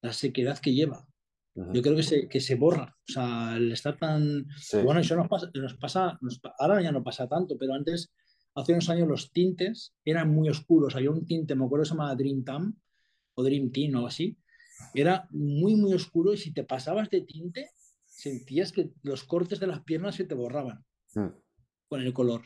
[0.00, 1.06] la sequedad que lleva.
[1.54, 2.96] Yo creo que se, que se borra.
[3.08, 4.46] O sea, el estar tan.
[4.84, 6.18] Bueno, eso nos pasa, nos pasa
[6.58, 8.10] ahora ya no pasa tanto, pero antes,
[8.54, 10.96] hace unos años, los tintes eran muy oscuros.
[10.96, 12.74] Había un tinte, me acuerdo, se llamaba Dream Tam
[13.34, 14.36] o Dream Team o algo así.
[14.94, 17.70] Era muy, muy oscuro y si te pasabas de tinte,
[18.06, 20.84] sentías que los cortes de las piernas se te borraban
[21.88, 22.42] con el color.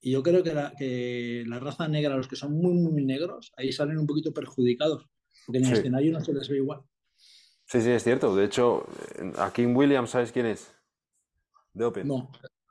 [0.00, 3.52] Y yo creo que la, que la raza negra, los que son muy, muy negros,
[3.56, 5.08] ahí salen un poquito perjudicados,
[5.46, 6.82] porque en el escenario no se les ve igual.
[7.66, 8.34] Sí, sí, es cierto.
[8.34, 8.86] De hecho,
[9.38, 10.74] aquí en Williams, ¿sabes quién es?
[11.72, 12.08] De Open.
[12.08, 12.30] No,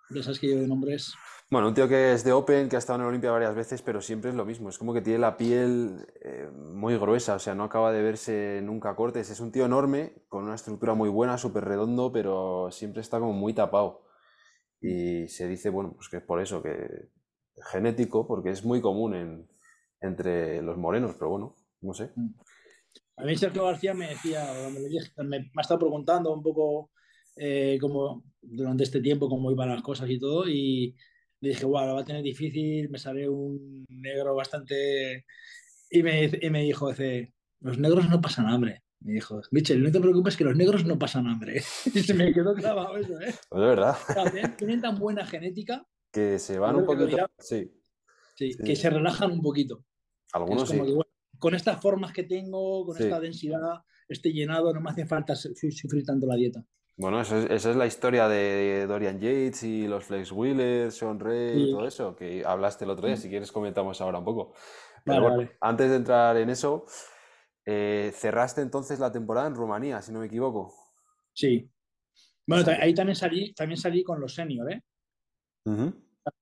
[0.09, 1.13] ya sabes que yo de nombre es.
[1.51, 3.99] Bueno, un tío que es de Open, que ha estado en Olimpia varias veces, pero
[3.99, 4.69] siempre es lo mismo.
[4.69, 8.61] Es como que tiene la piel eh, muy gruesa, o sea, no acaba de verse
[8.63, 9.29] nunca cortes.
[9.29, 13.33] Es un tío enorme, con una estructura muy buena, súper redondo, pero siempre está como
[13.33, 14.05] muy tapado.
[14.79, 16.87] Y se dice, bueno, pues que es por eso, que
[17.69, 19.45] genético, porque es muy común
[19.99, 22.11] entre los morenos, pero bueno, no sé.
[22.15, 22.29] Mm.
[23.17, 24.47] A mí Sergio García me decía,
[25.17, 26.91] me, ha estado preguntando un poco
[27.35, 27.77] eh,
[28.41, 30.95] durante este tiempo cómo iban las cosas y todo, y
[31.41, 35.25] le dije, wow, lo va a tener difícil, me sale un negro bastante...
[35.89, 38.83] Y me, y me dijo, dice, los negros no pasan hambre.
[39.01, 41.57] Me dijo, Michel, no te preocupes que los negros no pasan hambre.
[41.93, 43.33] y se me quedó clavado eso, ¿eh?
[43.49, 43.97] Pues de verdad.
[44.57, 45.85] tienen tan buena genética.
[46.11, 47.17] Que se van un poquito.
[47.39, 47.71] Sí.
[48.35, 48.55] sí.
[48.63, 49.83] que se relajan un poquito.
[50.33, 50.77] Algunos sí
[51.41, 56.05] con estas formas que tengo, con esta densidad, este llenado, no me hace falta sufrir
[56.05, 56.63] tanto la dieta.
[57.01, 61.71] Bueno, esa es la historia de Dorian Yates y los Flex Wheelers, Sean Ray y
[61.71, 63.17] todo eso, que hablaste el otro día.
[63.17, 64.53] Si quieres, comentamos ahora un poco.
[65.61, 66.85] antes de entrar en eso,
[67.65, 70.75] eh, cerraste entonces la temporada en Rumanía, si no me equivoco.
[71.33, 71.67] Sí.
[72.45, 74.83] Bueno, ahí también salí, también salí con los senior, ¿eh?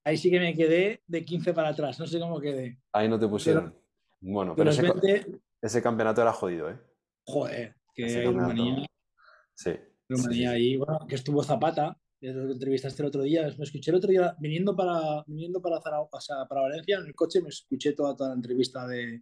[0.03, 2.82] Ahí sí que me quedé de 15 para atrás, no sé cómo quedé.
[2.91, 3.74] Ahí no te pusieron.
[4.20, 6.78] Bueno, pero, ese, campeonato era jodido, ¿eh?
[7.24, 8.86] Joder, que Rumanía.
[9.55, 9.72] Sí.
[10.10, 13.53] Rumanía ahí, bueno, que estuvo Zapata, que lo entrevistaste el otro día.
[13.57, 17.41] Me escuché el otro día viniendo para, viniendo para, Zaragoza, para Valencia en el coche,
[17.41, 19.22] me escuché toda, toda la entrevista de,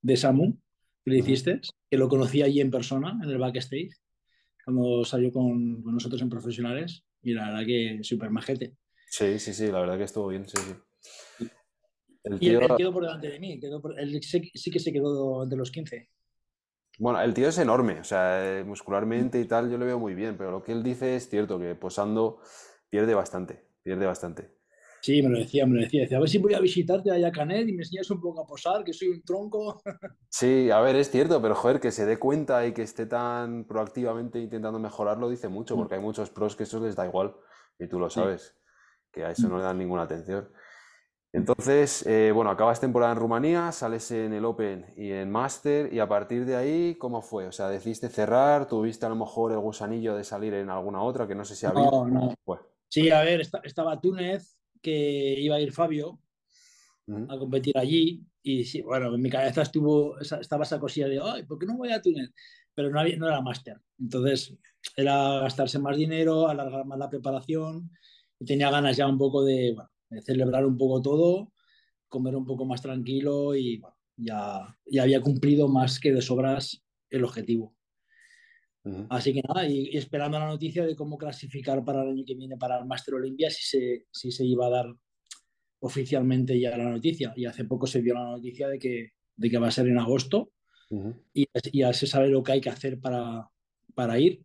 [0.00, 0.58] de Samu
[1.04, 1.60] que le hiciste,
[1.90, 3.90] que lo conocí allí en persona, en el backstage,
[4.64, 7.04] cuando salió con, con nosotros en profesionales.
[7.22, 8.76] Y la verdad que súper majete.
[9.06, 11.48] Sí, sí, sí, la verdad que estuvo bien, sí, sí.
[12.40, 13.60] Y él, quedó por delante de mí,
[13.98, 16.08] él sí, que se quedó entre los 15.
[16.98, 20.14] Bueno, el tío es enorme, o sea, eh, muscularmente y tal, yo lo veo muy
[20.14, 22.40] bien, pero lo que él dice es cierto, que posando
[22.88, 24.54] pierde bastante, pierde bastante.
[25.04, 26.00] Sí, me lo decía, me lo decía.
[26.00, 28.40] Decía, a ver si voy a visitarte allá a Canet y me enseñas un poco
[28.40, 29.82] a posar, que soy un tronco.
[30.30, 33.66] Sí, a ver, es cierto, pero joder, que se dé cuenta y que esté tan
[33.66, 35.78] proactivamente intentando mejorarlo dice mucho, mm.
[35.78, 37.36] porque hay muchos pros que eso les da igual,
[37.78, 38.56] y tú lo sabes,
[39.12, 40.48] que a eso no le dan ninguna atención.
[41.34, 45.98] Entonces, eh, bueno, acabas temporada en Rumanía, sales en el Open y en Master, y
[45.98, 47.48] a partir de ahí, ¿cómo fue?
[47.48, 48.68] O sea, ¿decidiste cerrar?
[48.68, 51.66] ¿Tuviste a lo mejor el gusanillo de salir en alguna otra que no sé si
[51.66, 51.90] había?
[51.90, 52.36] No, no.
[52.88, 56.20] Sí, a ver, estaba Túnez, que iba a ir Fabio
[57.28, 61.42] a competir allí, y sí, bueno, en mi cabeza estuvo, estaba esa cosilla de, ay,
[61.42, 62.30] ¿por qué no voy a Túnez?
[62.76, 63.80] Pero no, había, no era Master.
[63.98, 64.54] Entonces,
[64.96, 67.90] era gastarse más dinero, alargar más la preparación,
[68.38, 69.90] y tenía ganas ya un poco de, bueno,
[70.22, 71.52] celebrar un poco todo,
[72.08, 73.82] comer un poco más tranquilo y
[74.16, 77.74] ya, ya había cumplido más que de sobras el objetivo.
[79.08, 82.34] Así que nada, y, y esperando la noticia de cómo clasificar para el año que
[82.34, 84.94] viene para el Master Olympia, si se, si se iba a dar
[85.80, 87.32] oficialmente ya la noticia.
[87.34, 89.98] Y hace poco se dio la noticia de que, de que va a ser en
[89.98, 90.52] agosto
[90.90, 91.14] Ujú.
[91.32, 93.50] y ya se sabe lo que hay que hacer para,
[93.94, 94.44] para ir.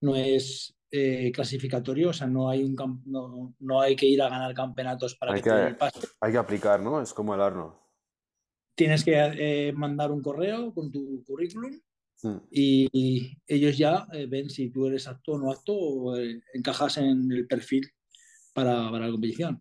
[0.00, 2.74] No es eh, clasificatorio, o sea, no hay, un
[3.06, 5.76] no, no hay que ir a ganar campeonatos para Hay que, te den que- el
[5.76, 6.00] pase.
[6.20, 7.00] Hay que aplicar, ¿no?
[7.00, 7.74] Es como el Arnold.
[8.74, 11.72] Tienes que eh, mandar un correo con tu currículum
[12.50, 16.16] y, y ellos ya eh, ven si tú eres apto o no apto o
[16.54, 17.86] encajas en el perfil
[18.54, 19.60] para, para la competición.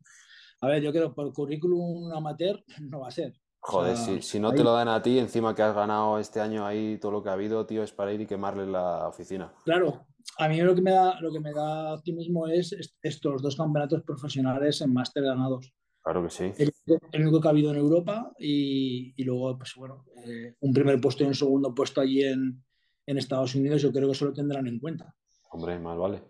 [0.61, 3.33] A ver, yo creo por currículum amateur no va a ser.
[3.59, 5.75] O Joder, sea, si, si no ahí- te lo dan a ti, encima que has
[5.75, 8.65] ganado este año ahí todo lo que ha habido, tío, es para ir y quemarle
[8.65, 9.51] la oficina.
[9.65, 10.06] Claro,
[10.37, 13.55] a mí lo que me da, lo que me da optimismo es est- estos dos
[13.55, 15.73] campeonatos profesionales en máster ganados.
[16.03, 16.51] Claro que sí.
[16.57, 16.71] El,
[17.11, 21.01] el único que ha habido en Europa y, y luego, pues bueno, eh, un primer
[21.01, 22.63] puesto y un segundo puesto allí en,
[23.05, 25.13] en Estados Unidos, yo creo que eso lo tendrán en cuenta.
[25.51, 26.23] Hombre, más vale.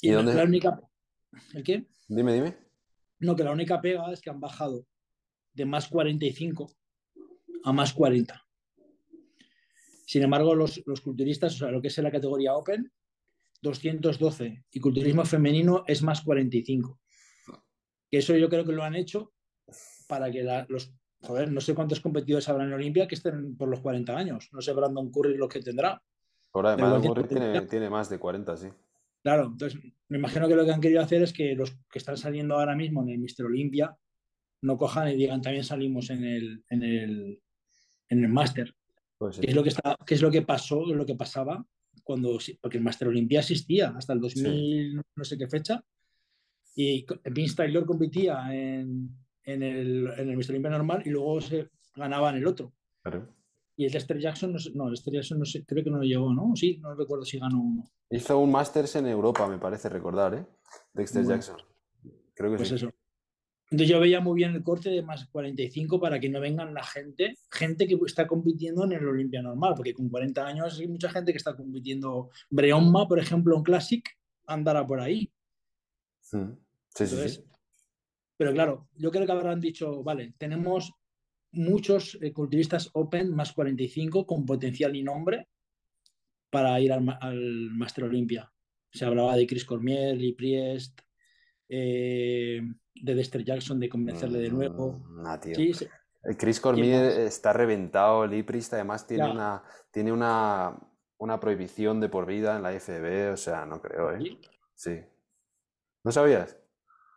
[0.00, 0.80] Y, ¿Y la- dónde- la única.
[1.54, 1.86] ¿El qué?
[2.08, 2.56] Dime, dime.
[3.18, 4.86] No, que la única pega es que han bajado
[5.52, 6.72] de más 45
[7.64, 8.42] a más 40.
[10.06, 12.90] Sin embargo, los, los culturistas, o sea, lo que es la categoría Open,
[13.62, 16.98] 212 y culturismo femenino es más 45.
[18.10, 19.32] Que eso yo creo que lo han hecho
[20.08, 20.92] para que la- los.
[21.22, 24.48] Joder, no sé cuántos competidores habrá en Olimpia que estén por los 40 años.
[24.52, 26.02] No sé Brandon Curry lo que tendrá.
[26.52, 28.68] Ahora, además, tiene, tiene más de 40, sí.
[29.22, 32.16] Claro, entonces me imagino que lo que han querido hacer es que los que están
[32.16, 33.94] saliendo ahora mismo en el Mister Olimpia
[34.62, 37.42] no cojan y digan también salimos en el, en el,
[38.08, 38.74] en el Master.
[39.18, 39.42] Pues sí.
[39.42, 41.62] Que es lo que está, que es lo que pasó, lo que pasaba
[42.10, 45.80] cuando, sí, porque el Master Olimpia existía hasta el 2000, no sé qué fecha,
[46.74, 49.08] y Vince Taylor competía en,
[49.44, 52.72] en el, en el Mister Olimpia normal y luego se ganaba en el otro.
[53.02, 53.28] Claro.
[53.76, 56.34] Y el Dexter Jackson, no, no, el Dexter Jackson no sé, creo que no llegó,
[56.34, 56.50] ¿no?
[56.56, 57.88] Sí, no recuerdo si ganó uno.
[58.10, 60.44] Hizo un Masters en Europa, me parece recordar, ¿eh?
[60.92, 61.36] Dexter Bueno.
[61.36, 61.56] Jackson.
[62.34, 62.74] Creo que Pues sí.
[62.74, 62.90] eso.
[63.70, 66.82] Entonces yo veía muy bien el corte de más 45 para que no vengan la
[66.82, 71.08] gente, gente que está compitiendo en el Olimpia normal, porque con 40 años hay mucha
[71.08, 72.30] gente que está compitiendo.
[72.50, 74.04] Breonma, por ejemplo, en Classic,
[74.46, 75.30] andará por ahí.
[76.20, 76.38] Sí,
[76.94, 77.44] sí, Entonces, sí.
[78.36, 80.92] Pero claro, yo creo que habrán dicho, vale, tenemos
[81.52, 85.46] muchos eh, culturistas Open más 45 con potencial y nombre
[86.48, 88.52] para ir al Master Olimpia.
[88.90, 91.00] Se hablaba de Chris Cormier, Lee Priest,
[91.72, 92.60] eh,
[92.94, 94.98] de Dexter Jackson, de convencerle de nuevo.
[95.08, 95.54] Mm, nah, tío.
[95.54, 95.86] Sí, sí.
[96.22, 100.76] El Chris Cormier está reventado, el Iprist además tiene una, tiene una,
[101.16, 104.38] una prohibición de por vida en la FB, o sea, no creo, ¿eh?
[104.74, 105.00] ¿Sí?
[106.04, 106.58] ¿No sabías?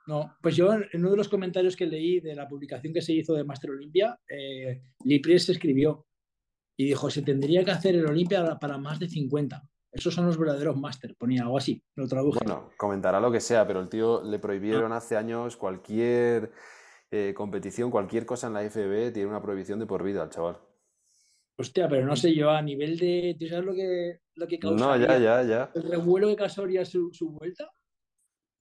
[0.07, 3.13] No, pues yo en uno de los comentarios que leí de la publicación que se
[3.13, 6.05] hizo de Master Olimpia, eh, Lee Priest escribió
[6.77, 9.63] y dijo, se tendría que hacer el Olimpia para más de 50.
[9.93, 12.39] Esos son los verdaderos Master, ponía algo así, lo traduje.
[12.43, 14.97] Bueno, comentará lo que sea, pero el tío le prohibieron Ah.
[14.97, 16.51] hace años cualquier
[17.11, 20.57] eh, competición, cualquier cosa en la FB, tiene una prohibición de por vida al chaval.
[21.59, 23.35] Hostia, pero no sé yo, a nivel de.
[23.39, 25.07] ¿Tú sabes lo que, lo que No, causaría?
[25.07, 25.71] ya, ya, ya.
[25.75, 27.69] El revuelo que causaría su, su vuelta.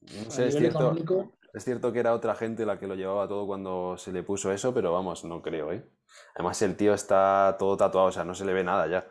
[0.02, 1.32] No sé, es cierto, económico.
[1.54, 4.52] es cierto que era otra gente la que lo llevaba todo cuando se le puso
[4.52, 5.88] eso, pero vamos, no creo, ¿eh?
[6.34, 9.06] Además, el tío está todo tatuado, o sea, no se le ve nada ya,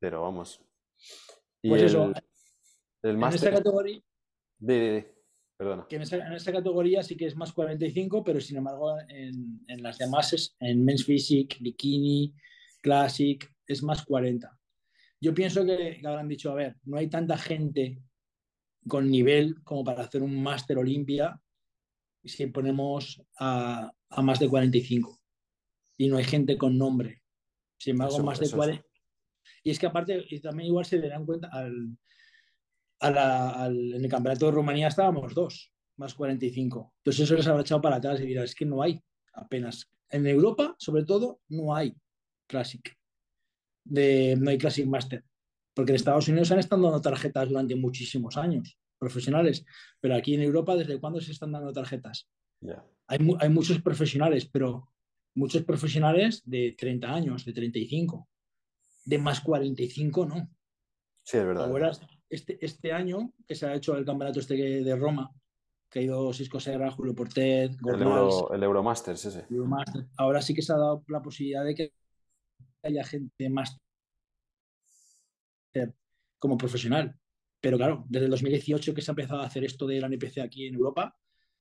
[0.00, 0.60] pero vamos.
[1.62, 2.14] Y Pues eso, el,
[3.02, 3.48] el En máster...
[3.50, 4.00] esta categoría,
[4.58, 5.04] di.
[5.56, 5.86] Perdona.
[5.88, 9.82] que en esa, en categoría sí que es más 45, pero sin embargo en, en
[9.82, 12.34] las demás es en Men's Physique, Bikini,
[12.80, 14.58] Classic, es más 40.
[15.20, 18.02] Yo pienso que, que habrán dicho, a ver, no hay tanta gente
[18.88, 21.38] con nivel como para hacer un Master Olimpia
[22.24, 25.20] si ponemos a, a más de 45.
[25.98, 27.22] Y no hay gente con nombre.
[27.78, 28.56] Sin embargo, Eso- más de eso sí.
[28.56, 28.86] 40.
[29.62, 31.96] Y es que aparte, y también igual se darán cuenta, al,
[33.00, 36.94] a la- al- en el campeonato de Rumanía estábamos dos, más 45.
[36.98, 39.00] Entonces eso les habrá echado para atrás y dirá, es que no hay
[39.34, 39.90] apenas.
[40.10, 41.94] En Europa, sobre todo, no hay
[42.48, 42.82] Classic.
[43.84, 45.24] De, no hay Classic Master.
[45.74, 49.64] Porque en Estados Unidos han estado dando tarjetas durante muchísimos años, profesionales.
[50.00, 52.28] Pero aquí en Europa, ¿desde cuándo se están dando tarjetas?
[53.06, 54.92] Hay, hay muchos profesionales, pero
[55.34, 58.28] muchos profesionales de 30 años, de 35.
[59.04, 60.48] De más 45, no.
[61.22, 61.66] Sí, es verdad.
[61.66, 61.92] Ahora,
[62.28, 65.30] este, este año que se ha hecho el campeonato este de Roma,
[65.88, 69.46] que ha ido Cisco Serra, Julio Portet, El, Euro, el Euromasters ese.
[70.16, 71.92] Ahora sí que se ha dado la posibilidad de que
[72.82, 73.76] haya gente más
[76.40, 77.14] como profesional.
[77.60, 80.38] Pero claro, desde el 2018 que se ha empezado a hacer esto de la NPC
[80.38, 81.14] aquí en Europa,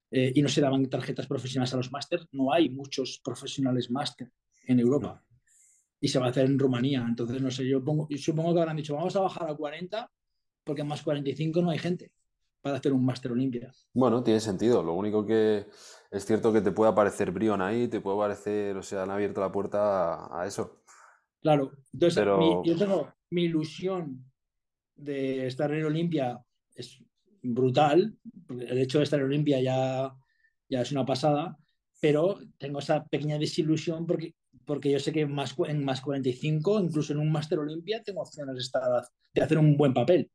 [0.10, 2.26] eh, y no se daban tarjetas profesionales a los máster.
[2.32, 4.32] No hay muchos profesionales máster
[4.66, 5.24] en Europa.
[6.02, 7.06] Y se va a hacer en Rumanía.
[7.08, 10.10] Entonces, no sé, yo, pongo, yo supongo que habrán dicho, vamos a bajar a 40
[10.64, 12.12] porque en más 45 no hay gente
[12.62, 13.72] para hacer un máster Olimpia.
[13.94, 14.84] Bueno, tiene sentido.
[14.84, 15.66] Lo único que
[16.12, 19.42] es cierto que te puede aparecer Brion ahí, te puede aparecer, o sea, han abierto
[19.42, 20.84] la puerta a, eso.
[21.42, 24.26] Claro, entonces yo tengo mi ilusión
[24.96, 26.40] de estar en Olimpia
[26.76, 27.02] es
[27.42, 28.18] brutal,
[28.50, 30.14] el hecho de estar en Olimpia ya,
[30.68, 31.58] ya es una pasada,
[32.02, 34.36] pero tengo esa pequeña desilusión porque,
[34.70, 38.22] porque yo sé que en más, en más 45, incluso en un Máster Olimpia, tengo
[38.22, 38.84] opciones de, estar,
[39.34, 40.30] de hacer un buen papel.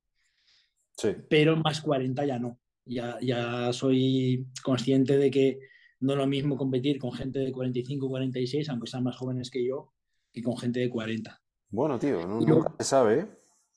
[0.96, 1.10] Sí.
[1.30, 2.58] Pero en más 40 ya no.
[2.84, 5.60] Ya, ya soy consciente de que
[6.00, 9.64] no es lo mismo competir con gente de 45 46, aunque sean más jóvenes que
[9.64, 9.92] yo,
[10.32, 11.40] que con gente de 40.
[11.68, 13.26] Bueno, tío, nunca se sabe, ¿eh?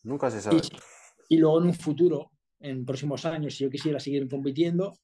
[0.05, 0.59] Nunca se sabe.
[1.29, 4.95] y, luego en un futuro, en próximos años, si yo quisiera seguir compitiendo,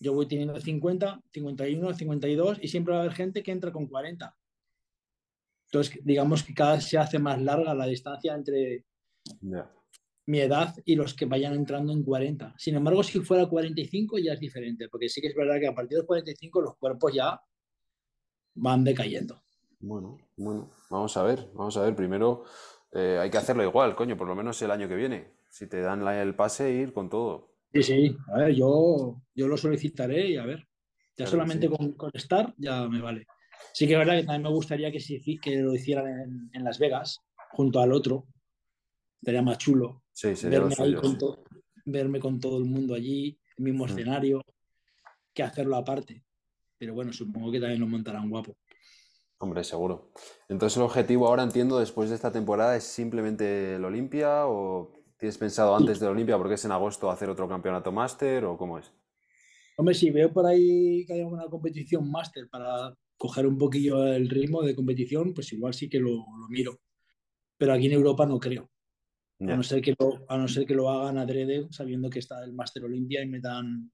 [0.00, 3.86] yo voy teniendo 50, 51, 52 y siempre va a haber gente que entra con
[3.86, 4.36] 40.
[5.72, 8.84] Entonces, digamos que cada vez se hace más larga la distancia entre
[10.26, 12.54] mi edad y los que vayan entrando en 40.
[12.58, 15.74] Sin embargo, si fuera 45 ya es diferente, porque sí que es verdad que a
[15.74, 17.40] partir de 45 los cuerpos ya
[18.54, 19.42] van decayendo.
[19.80, 21.96] Bueno, bueno, vamos a ver, vamos a ver.
[21.96, 22.44] Primero
[22.92, 25.32] eh, hay que hacerlo igual, coño, por lo menos el año que viene.
[25.48, 27.48] Si te dan el pase, ir con todo.
[27.72, 30.68] Sí, sí, a ver, yo, yo lo solicitaré y a ver.
[31.16, 33.26] Ya solamente con, estar ya me vale.
[33.72, 35.00] Sí que es verdad que también me gustaría que,
[35.40, 37.20] que lo hicieran en, Las Vegas,
[37.52, 38.26] junto al otro.
[39.22, 40.02] Sería más chulo.
[40.12, 41.18] Sí, sería verme, con
[41.84, 43.88] verme con todo el mundo allí, el mismo mm.
[43.88, 44.44] escenario,
[45.32, 46.24] que hacerlo aparte.
[46.78, 48.56] Pero bueno, supongo que también lo montarán guapo.
[49.38, 50.12] Hombre, seguro.
[50.48, 55.38] Entonces el objetivo ahora entiendo después de esta temporada es simplemente el Olimpia o tienes
[55.38, 58.92] pensado antes del Olimpia porque es en agosto hacer otro campeonato máster o cómo es?
[59.76, 62.92] Hombre, si veo por ahí que hay una competición máster para
[63.22, 66.80] coger un poquillo el ritmo de competición, pues igual sí que lo, miro.
[67.56, 68.68] Pero aquí en Europa no creo.
[69.38, 72.42] A, no ser que lo, a no ser que lo hagan adrede sabiendo que está
[72.42, 73.92] el Máster Olimpia y me dan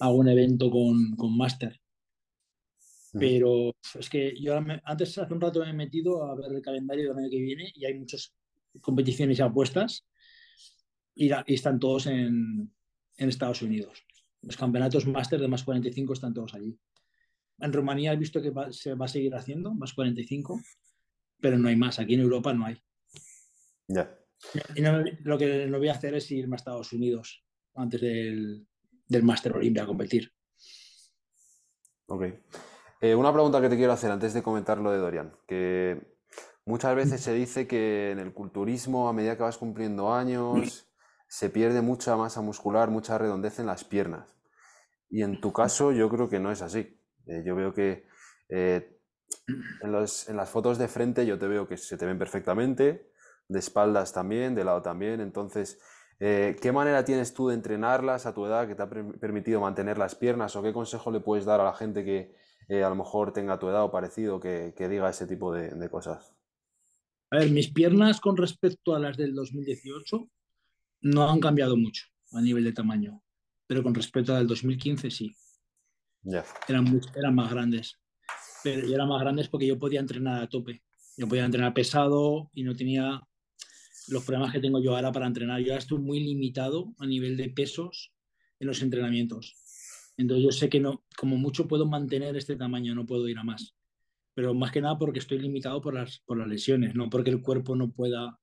[0.00, 1.80] algún evento con, con máster.
[3.12, 7.10] Pero es que yo antes, hace un rato me he metido a ver el calendario
[7.10, 8.34] del año que viene y hay muchas
[8.80, 10.04] competiciones ya puestas
[11.14, 12.74] y, están todos en,
[13.18, 14.04] en, Estados Unidos.
[14.40, 16.76] Los campeonatos máster de más 45 están todos allí.
[17.62, 20.60] En Rumanía he visto que se va a seguir haciendo más 45,
[21.40, 21.98] pero no hay más.
[21.98, 22.76] Aquí en Europa no hay.
[23.88, 24.18] Ya.
[24.74, 24.82] Y
[25.22, 27.44] lo que no voy a hacer es irme a Estados Unidos
[27.74, 28.66] antes del,
[29.06, 30.32] del Master Olympia a competir.
[32.06, 32.24] Ok.
[33.00, 36.16] Eh, una pregunta que te quiero hacer antes de comentar lo de Dorian, que
[36.64, 40.88] muchas veces se dice que en el culturismo, a medida que vas cumpliendo años,
[41.28, 44.36] se pierde mucha masa muscular, mucha redondez en las piernas.
[45.08, 47.01] Y en tu caso yo creo que no es así.
[47.26, 48.04] Eh, yo veo que
[48.48, 48.98] eh,
[49.80, 53.10] en, en, las fotos de frente yo te veo que se te ven perfectamente,
[53.48, 55.20] de espaldas también, de lado también.
[55.20, 55.80] Entonces,
[56.18, 60.14] ¿qué manera tienes tú de entrenarlas a tu edad que te ha permitido mantener las
[60.14, 62.36] piernas o qué consejo le puedes dar a la gente que,
[62.80, 66.32] a lo mejor tenga tu edad o parecido que, diga ese tipo de, cosas?
[67.32, 70.28] A ver, mis piernas con respecto a las del 2018
[71.02, 73.22] no han cambiado mucho a nivel de tamaño,
[73.66, 75.36] pero con respecto al 2015 sí.
[76.24, 77.98] Eran, eran más grandes.
[78.62, 80.82] Pero eran más grandes porque yo podía entrenar a tope.
[81.16, 83.20] Yo podía entrenar pesado y no tenía
[84.08, 85.60] los problemas que tengo yo ahora para entrenar.
[85.60, 88.12] Yo ahora estoy muy limitado a nivel de pesos
[88.60, 89.56] en los entrenamientos.
[90.16, 93.44] Entonces yo sé que no, como mucho puedo mantener este tamaño, no puedo ir a
[93.44, 93.74] más.
[94.34, 97.42] Pero más que nada porque estoy limitado por las, por las lesiones, no porque el
[97.42, 98.38] cuerpo no pueda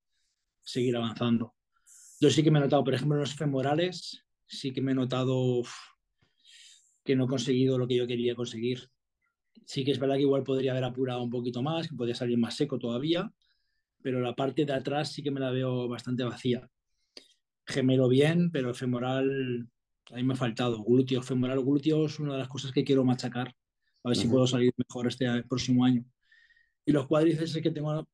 [0.61, 1.55] seguir avanzando.
[2.19, 4.95] Yo sí que me he notado, por ejemplo, en los femorales, sí que me he
[4.95, 5.63] notado
[7.09, 8.87] que no he conseguido lo que yo quería conseguir.
[9.65, 12.37] Sí que es verdad que igual podría haber apurado un poquito más, que podría salir
[12.37, 13.33] más seco todavía,
[14.03, 16.69] pero la parte de atrás sí que me la veo bastante vacía.
[17.65, 19.67] Gemelo bien, pero el femoral
[20.11, 20.83] a mí me ha faltado.
[20.83, 23.55] Glúteo, femoral, glúteo es una de las cosas que quiero machacar.
[24.03, 26.05] A ver si puedo salir mejor este próximo año.
[26.85, 28.07] Y los cuádriceps es que tengo,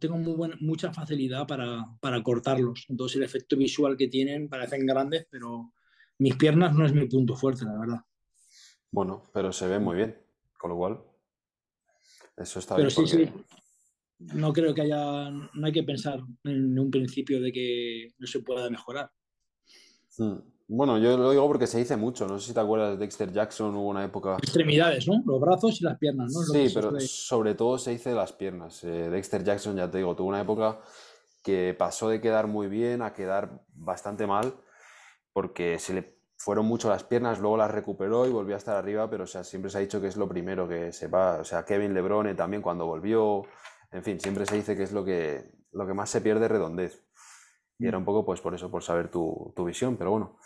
[0.00, 2.86] tengo muy buena, mucha facilidad para, para, cortarlos.
[2.88, 5.72] Entonces el efecto visual que tienen parecen grandes, pero
[6.18, 8.00] mis piernas no es mi punto fuerte, la verdad.
[8.92, 10.16] Bueno, pero se ve muy bien,
[10.58, 11.02] con lo cual
[12.36, 13.06] eso está pero bien.
[13.08, 13.32] Sí, sí.
[14.34, 18.40] No creo que haya, no hay que pensar en un principio de que no se
[18.40, 19.10] pueda mejorar.
[20.16, 20.36] Hmm.
[20.68, 22.26] Bueno, yo lo digo porque se dice mucho.
[22.26, 24.36] No sé si te acuerdas de Dexter Jackson, hubo una época.
[24.36, 25.22] Extremidades, ¿no?
[25.26, 26.42] Los brazos y las piernas, ¿no?
[26.42, 28.84] sí, pero sobre todo se dice las piernas.
[28.84, 30.80] Eh, Dexter Jackson, ya te digo, tuvo una época
[31.42, 34.54] que pasó de quedar muy bien a quedar bastante mal
[35.32, 39.08] porque se le, fueron mucho las piernas, luego las recuperó y volvió a estar arriba,
[39.08, 41.36] pero o sea, siempre se ha dicho que es lo primero que se va.
[41.36, 43.44] O sea, Kevin Lebrone también cuando volvió,
[43.92, 47.06] en fin, siempre se dice que es lo que, lo que más se pierde redondez.
[47.78, 50.36] Y era un poco pues por eso, por saber tu, visión, pero bueno.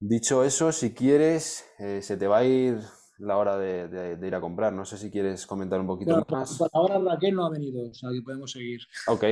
[0.00, 2.80] Dicho eso, si quieres, eh, se te va a ir
[3.18, 4.72] la hora de, ir a comprar.
[4.72, 6.58] No sé si quieres comentar un poquito más.
[6.58, 8.80] Por ahora Raquel no ha venido, o sea que podemos seguir.
[9.06, 9.24] Ok,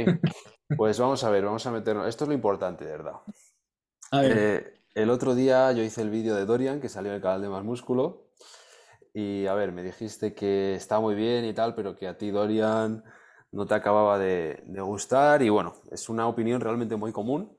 [0.76, 2.07] pues vamos a ver, vamos a meternos.
[2.07, 3.14] Esto es lo importante, de verdad.
[4.12, 4.38] A ver.
[4.38, 7.43] Eh, el otro día yo hice el vídeo de Dorian, que salió en el canal
[7.43, 8.28] de Más Músculo.
[9.14, 12.30] Y a ver, me dijiste que está muy bien y tal, pero que a ti
[12.30, 13.03] Dorian
[13.53, 15.43] no te acababa de, gustar.
[15.43, 17.57] Y bueno, es una opinión realmente muy común.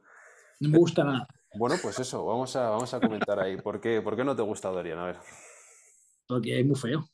[0.59, 1.27] No me gusta nada.
[1.55, 3.57] Bueno, pues eso, vamos a, vamos a comentar ahí.
[3.57, 4.99] ¿Por qué, ¿Por qué no te gusta Dorian?
[4.99, 5.17] A ver.
[6.27, 7.09] Porque es muy feo.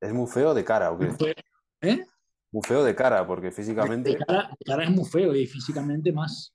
[0.00, 1.34] ¿Es muy feo de cara o qué?
[1.82, 2.06] ¿Eh?
[2.50, 4.10] Muy feo de cara, porque físicamente.
[4.10, 6.54] De cara, es muy feo y físicamente más.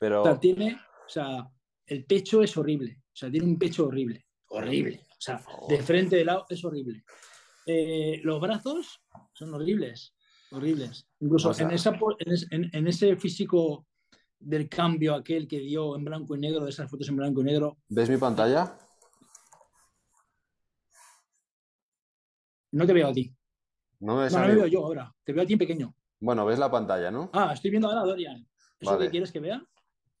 [0.00, 0.22] Pero.
[0.22, 0.80] O sea, tiene.
[1.06, 1.48] O sea,
[1.86, 3.02] el pecho es horrible.
[3.06, 4.26] O sea, tiene un pecho horrible.
[4.48, 5.06] Horrible.
[5.10, 7.04] O sea, de frente de lado es horrible.
[7.66, 10.14] Eh, los brazos son horribles.
[10.50, 11.08] Horribles.
[11.20, 11.98] Incluso en, esa,
[12.50, 13.86] en, ese físico
[14.38, 17.44] del cambio aquel que dio en blanco y negro, de esas fotos en blanco y
[17.44, 17.78] negro.
[17.88, 18.78] ¿Ves mi pantalla?
[22.72, 23.34] No te veo a ti.
[24.00, 25.14] No, me veo yo ahora.
[25.24, 25.94] Te veo a ti en pequeño.
[26.20, 27.30] Bueno, ves la pantalla, ¿no?
[27.32, 28.46] Ah, estoy viendo ahora a Dorian.
[28.80, 29.64] ¿Eso que quieres que vea?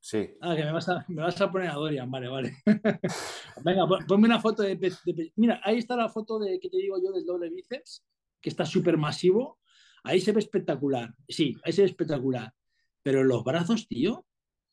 [0.04, 0.36] Sí.
[0.42, 2.56] Ah, que me vas, a, me vas a poner a Dorian, vale, vale.
[3.64, 4.78] Venga, ponme una foto de,
[5.36, 8.04] Mira, ahí está la foto de que te digo yo del doble bíceps,
[8.38, 9.60] que está súper masivo.
[10.02, 11.14] Ahí se ve espectacular.
[11.26, 12.52] Sí, ahí se ve espectacular.
[13.02, 14.26] Pero los brazos, tío,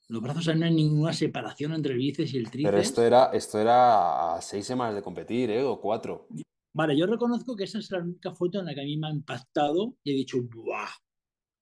[0.10, 2.70] los brazos no hay ninguna separación entre el bíceps y el tríceps.
[2.70, 5.64] Pero esto era, esto era a seis semanas de competir, ¿eh?
[5.64, 6.28] O cuatro.
[6.74, 9.08] Vale, yo reconozco que esa es la única foto en la que a mí me
[9.08, 10.90] ha impactado y he dicho, ¡buah!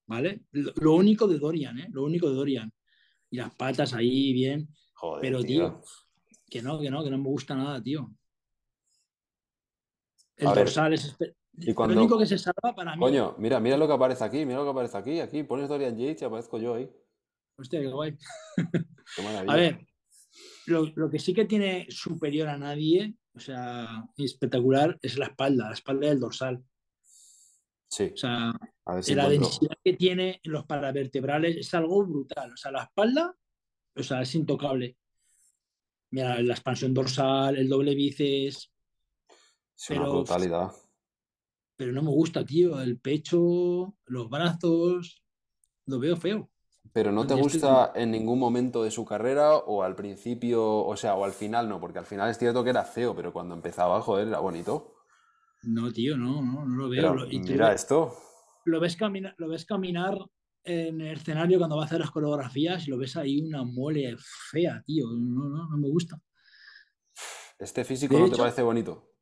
[0.07, 0.45] ¿Vale?
[0.53, 1.87] Lo, único de Dorian, ¿eh?
[1.91, 2.73] Lo único de Dorian.
[3.31, 4.69] Y las patas ahí bien.
[4.93, 5.81] Joder, Pero, tío.
[6.49, 8.11] que no, que no, que no me gusta nada, tío.
[10.35, 11.15] El dorsal es...
[11.53, 13.01] Lo único que se salva para mí...
[13.01, 15.19] Coño, mira, mira lo que aparece aquí, mira lo que aparece aquí.
[15.19, 16.89] Aquí pones Dorian Yates y aparezco yo ahí.
[17.57, 18.17] Hostia, qué guay.
[19.47, 19.85] a ver,
[20.67, 25.67] lo, lo, que sí que tiene superior a nadie o sea, espectacular es la espalda,
[25.67, 26.61] la espalda del dorsal.
[27.89, 28.11] Sí.
[28.13, 28.53] O sea,
[28.85, 32.53] la densidad que tiene en los paravertebrales es algo brutal.
[32.53, 33.35] O sea, la espalda,
[33.95, 34.95] o sea, es intocable.
[36.11, 38.71] Mira, la expansión dorsal, el doble bíceps.
[39.75, 40.71] Es pero, una brutalidad.
[41.75, 42.79] Pero no me gusta, tío.
[42.79, 45.23] El pecho, los brazos,
[45.85, 46.49] lo veo feo.
[46.93, 51.15] Pero no te gusta en ningún momento de su carrera o al principio, o sea,
[51.15, 54.01] o al final no, porque al final es cierto que era feo, pero cuando empezaba,
[54.01, 54.98] joder, era bonito.
[55.63, 57.27] No, tío, no, no, no lo veo.
[57.27, 58.15] mira esto.
[58.65, 60.17] Lo ves, caminar, lo ves caminar
[60.63, 64.15] en el escenario cuando va a hacer las coreografías y lo ves ahí una mole
[64.51, 65.07] fea, tío.
[65.11, 66.21] No, no, no me gusta.
[67.57, 69.15] ¿Este físico no te parece bonito?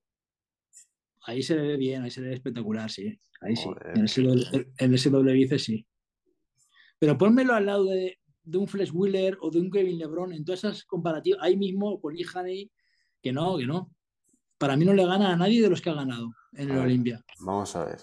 [1.26, 3.20] Ahí se ve bien, ahí se ve espectacular, sí.
[3.42, 3.68] Ahí sí.
[3.96, 5.86] En ese, doble, en ese doble sí.
[7.00, 10.64] Pero pónmelo al lado de, un Flex Wheeler o de un Kevin LeBron en todas
[10.64, 12.72] esas comparativas, ahí mismo con Lee
[13.22, 13.92] que no, que no.
[14.58, 17.24] Para mí no le gana a nadie de los que ha ganado en el Olimpia.
[17.40, 18.00] Vamos a ver.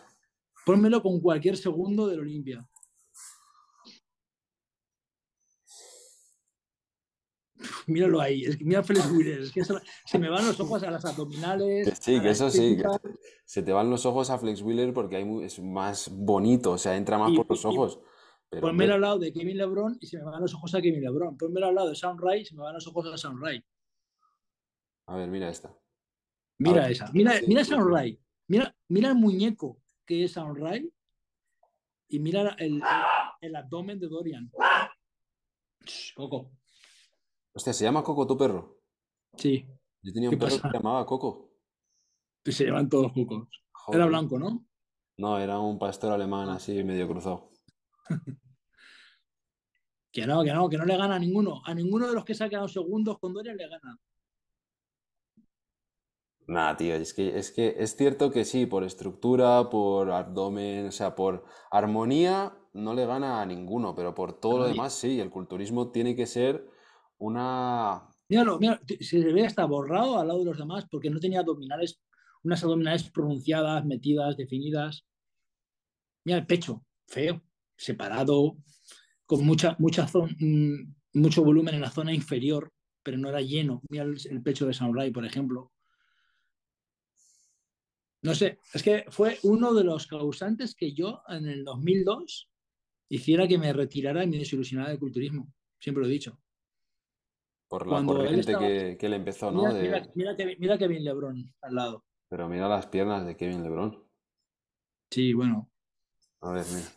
[0.65, 2.67] Pónmelo con cualquier segundo del Olimpia.
[7.87, 10.91] Míralo ahí, es que mira Flex Wheeler, es que se, me van los ojos a
[10.91, 11.99] las abdominales.
[12.01, 12.79] Sí, que eso sí,
[13.45, 16.97] se te van los ojos a Flex Wheeler porque hay, es más bonito, o sea,
[16.97, 18.01] entra más por los ojos.
[18.61, 21.37] Ponmelo al lado de Kevin LeBron y se me van los ojos a Kevin LeBron.
[21.37, 23.65] Ponmelo al lado de Sound Ray y se me van los ojos a Sound Ray.
[25.07, 25.77] A ver, mira esta.
[26.59, 27.11] Mira esa.
[27.13, 28.21] Mira, mira Sound Ray.
[28.49, 30.93] Mira, mira el muñeco que es Ray
[32.09, 32.83] y mira el,
[33.41, 34.51] el, abdomen de Dorian.
[36.15, 36.53] Coco.
[37.53, 38.81] Hostia, ¿se llama Coco tu perro?
[39.37, 39.67] Sí.
[40.03, 41.51] Yo tenía un perro que se llamaba Coco.
[42.43, 43.49] Pues se llaman todos Cocos.
[43.93, 44.67] Era blanco, ¿no?
[45.17, 47.51] No, era un pastor alemán así medio cruzado.
[50.13, 51.63] que no, que no, que no le gana a ninguno.
[51.65, 53.99] A ninguno de los que se ha quedado segundos con Dorian le gana.
[56.47, 60.92] Nada, tío, es que, es que es cierto que sí, por estructura, por abdomen, o
[60.92, 65.30] sea, por armonía, no le gana a ninguno, pero por todo lo demás sí, el
[65.30, 66.68] culturismo tiene que ser
[67.18, 68.09] una...
[68.28, 72.01] Míralo, mira, se ve hasta borrado al lado de los demás porque no tenía abdominales,
[72.42, 75.07] unas abdominales pronunciadas, metidas, definidas.
[76.24, 77.42] Mira el pecho, feo
[77.76, 78.57] separado,
[79.26, 82.72] con mucha, mucha mm, mucho volumen en la zona inferior,
[83.03, 83.82] pero no era lleno.
[83.88, 85.72] Mira el, pecho de Samurai, por ejemplo.
[88.25, 92.49] No sé, es que fue uno de los causantes que yo en el 2002
[93.11, 95.53] hiciera que me retirara y me desilusionara del culturismo.
[95.79, 96.41] Siempre lo he dicho.
[97.68, 99.62] Por la Cuando corriente estaba- que, que él empezó, ¿no?
[99.62, 102.05] Mira, De- mira, mira que, mira que bien LeBron al lado.
[102.31, 104.03] Pero mira las piernas de Kevin LeBron.
[105.11, 105.70] Sí, bueno.
[106.41, 106.89] A ver, mira.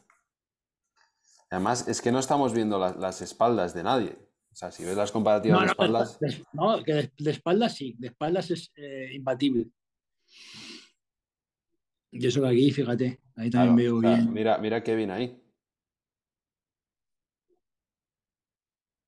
[1.49, 4.17] Además, es que no estamos viendo las, las espaldas de nadie.
[4.51, 7.75] O sea, si ves las comparativas No, de espaldas, de, no, que de, de espaldas
[7.75, 9.69] sí, de espaldas es eh, imbatible.
[12.19, 14.33] Y eso que aquí, fíjate, ahí también claro, veo bien.
[14.33, 15.39] mira, mira Kevin ahí.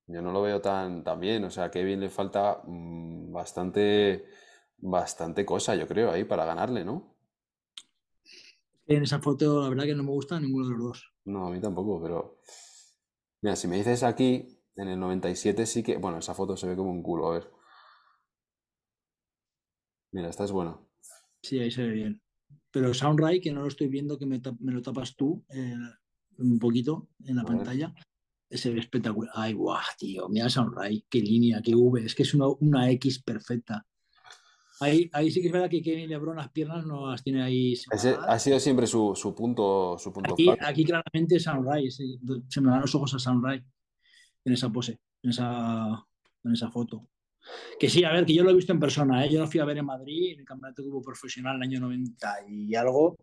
[0.05, 1.43] Yo no lo veo tan, tan bien.
[1.43, 4.25] O sea, a Kevin le falta mm, bastante,
[4.77, 7.15] bastante cosa, yo creo, ahí para ganarle, ¿no?
[8.87, 11.13] En esa foto, la verdad que no me gusta ninguno de los dos.
[11.25, 12.39] No, a mí tampoco, pero.
[13.41, 15.97] Mira, si me dices aquí, en el 97 sí que.
[15.97, 17.51] Bueno, esa foto se ve como un culo, a ver.
[20.11, 20.77] Mira, esta es buena.
[21.41, 22.21] Sí, ahí se ve bien.
[22.71, 25.75] Pero Soundray, que no lo estoy viendo, que me, lo tapas tú eh,
[26.37, 27.93] un poquito en la pantalla,
[28.49, 29.31] se ve espectacular.
[29.35, 33.21] Ay, guau, tío, mira Soundray, qué línea, qué V, es que es una, una X
[33.23, 33.85] perfecta.
[34.81, 37.73] Ahí, ahí sí que es verdad que Kevin Lebron las piernas no las tiene ahí
[37.73, 42.03] Ese ha sido siempre su, su punto, su punto Aquí, aquí claramente Sunrise, se,
[42.47, 43.65] se me dan los ojos a Sunrise
[44.45, 46.05] en esa pose, en esa,
[46.43, 47.07] en esa foto.
[47.79, 49.29] Que sí, a ver, que yo lo he visto en persona, ¿eh?
[49.31, 51.79] yo lo fui a ver en Madrid, en el campeonato como profesional en el año
[51.81, 53.17] 90 y algo,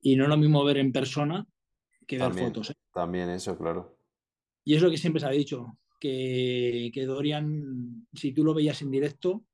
[0.00, 1.46] y no es lo mismo ver en persona
[2.06, 2.46] que ver También.
[2.48, 2.70] fotos.
[2.70, 2.74] ¿eh?
[2.92, 3.98] También eso, claro.
[4.64, 8.80] Y es lo que siempre se ha dicho, que, que Dorian, si tú lo veías
[8.82, 9.44] en directo,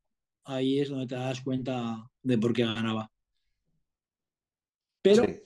[0.44, 3.10] ahí es donde te das cuenta de por qué ganaba.
[5.02, 5.40] Pero Sí.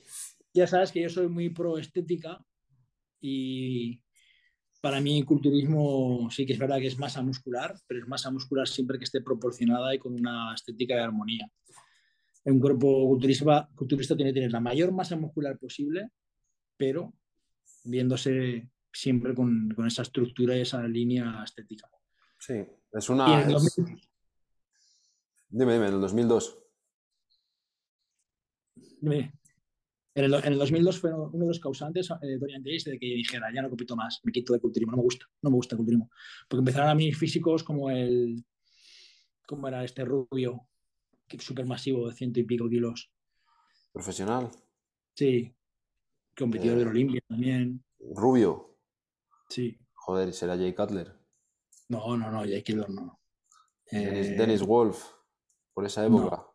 [0.53, 2.43] ya sabes que yo soy muy pro estética
[3.21, 4.01] y
[4.81, 8.31] para mí el culturismo sí que es verdad que es masa muscular, pero es masa
[8.31, 11.51] muscular siempre que esté proporcionada y con una estética de armonía.
[12.45, 16.09] Un cuerpo culturista, culturista tiene que tener la mayor masa muscular posible,
[16.77, 17.13] pero
[17.83, 21.89] viéndose siempre con, con esa estructura y esa línea estética.
[22.39, 22.65] Sí.
[22.91, 23.41] Es una.
[23.43, 24.01] en el es- 2000
[25.51, 26.59] Dime, dime, en el 2002.
[29.01, 29.33] Dime.
[30.19, 33.05] En el, en el 2002 fue uno de los causantes, eh, Dorian Yates, de que
[33.05, 35.75] dijera, ya no compito más, me quito de culturismo, no me gusta, no me gusta
[35.75, 36.09] el culturismo.
[36.49, 38.43] Porque empezaron a mí físicos como el,
[39.47, 40.67] como era este rubio,
[41.39, 43.09] súper masivo, de ciento y pico kilos.
[43.93, 44.49] Profesional.
[45.15, 45.55] Sí,
[46.37, 46.79] competidor Eh.
[46.79, 47.81] del Olimpia también.
[48.13, 48.77] Rubio.
[49.47, 49.79] Sí.
[49.93, 51.13] Joder, será Jay Cutler.
[51.87, 53.21] No, no, no, Jake Killer no.
[53.89, 55.01] Dennis, Eh, Dennis Wolf.
[55.73, 56.45] Por esa época.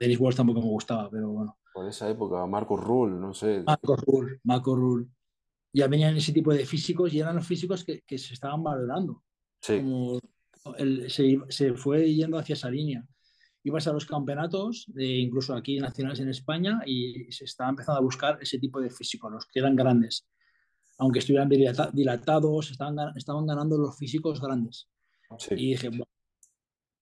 [0.00, 1.58] Dennis Walsh tampoco me gustaba, pero bueno.
[1.72, 2.44] Por esa época.
[2.46, 3.62] Marcus Rule, no sé.
[3.66, 5.08] Marco Rull, Marco Rull.
[5.72, 9.22] Ya venían ese tipo de físicos y eran los físicos que, que se estaban valorando.
[9.62, 9.76] Sí.
[9.78, 10.18] como
[10.78, 13.06] el- se, se fue yendo hacia esa línea.
[13.62, 18.38] Ibas a los campeonatos, incluso aquí nacionales en España, y se estaba empezando a buscar
[18.40, 20.26] ese tipo de físicos, los que eran grandes.
[20.98, 24.88] Aunque estuvieran dilata- dilatados, estaban, estaban ganando los físicos grandes.
[25.38, 25.54] Sí.
[25.54, 26.06] Y dije, bueno,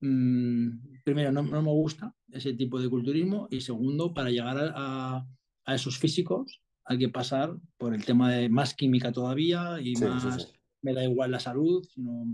[0.01, 4.73] mm, primero, no, no me gusta ese tipo de culturismo, y segundo, para llegar a,
[4.77, 5.27] a-
[5.65, 10.05] a esos físicos hay que pasar por el tema de más química todavía y Sí,
[10.21, 10.49] sí, más, sí.
[10.83, 12.27] me da igual la salud, sino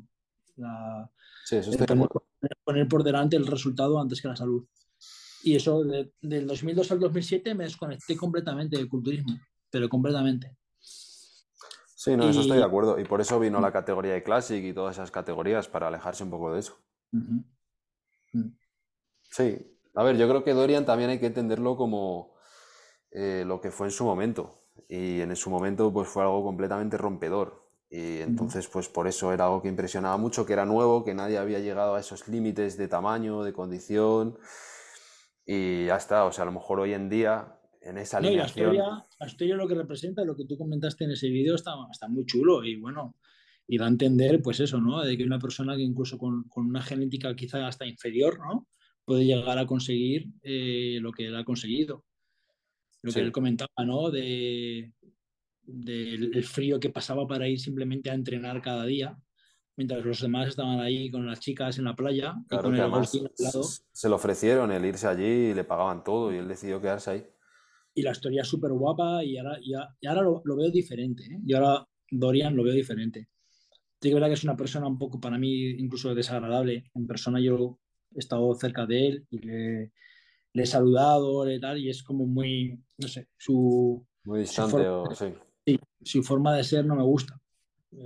[0.57, 1.11] la,
[1.45, 2.09] Sí, eso de poner,
[2.63, 4.65] poner por delante el resultado antes que la salud.
[5.43, 9.37] Y eso, de- del 2002 al 2007 me desconecté completamente del culturismo,
[9.71, 10.57] pero completamente.
[10.79, 12.99] Sí, no, eso estoy Y- de acuerdo.
[13.01, 16.31] Y por eso vino la categoría de Classic y todas esas categorías, para alejarse un
[16.31, 16.79] poco de eso.
[17.13, 17.33] Ujú.
[17.33, 17.45] Mm.
[19.23, 19.57] Sí,
[19.95, 22.35] a ver, yo creo que Dorian también hay que entenderlo como
[23.11, 24.61] eh, lo que fue en su momento.
[24.89, 27.65] Y en su momento pues fue algo completamente rompedor.
[27.91, 31.39] Y entonces pues por eso era algo que impresionaba mucho, que era nuevo, que nadie
[31.39, 34.37] había llegado a esos límites de tamaño, de condición.
[35.47, 38.29] Y ya está, o sea, a lo mejor hoy en día en esa No, la
[38.29, 38.75] alineación...
[38.75, 42.09] historia, la historia lo que representa, lo que tú comentaste en ese vídeo está, está
[42.09, 43.15] muy chulo y bueno,
[43.67, 45.03] y da a entender pues eso, ¿no?
[45.03, 48.69] De que una persona que incluso con, con una genética quizá hasta inferior, ¿no?
[49.05, 52.05] Puede llegar a conseguir eh, lo que él ha conseguido.
[53.03, 53.21] Lo Sí.
[53.21, 54.11] que él comentaba, ¿no?
[54.11, 54.93] De,
[55.63, 59.19] del el frío que pasaba para ir simplemente a entrenar cada día,
[59.77, 62.79] mientras los demás estaban ahí con las chicas en la playa y Claro con que
[62.79, 63.63] el además lado.
[63.93, 67.27] se le ofrecieron el irse allí y le pagaban todo y él decidió quedarse ahí.
[67.97, 71.23] y la historia es súper guapa y ahora, ya, y ahora lo, lo veo diferente.
[71.25, 71.39] ¿eh?
[71.47, 73.29] Y ahora Dorian lo veo diferente.
[74.05, 76.85] Sí que verdad que es una persona un poco para mí incluso desagradable.
[76.95, 77.79] En persona yo
[78.15, 79.93] he estado cerca de él y le,
[80.53, 84.73] le he saludado y tal y es como muy, no sé, su, Muy su, distante,
[84.73, 85.79] for- o sí.
[86.03, 87.41] su forma de ser no me gusta.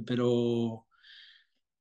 [0.07, 0.87] Pero,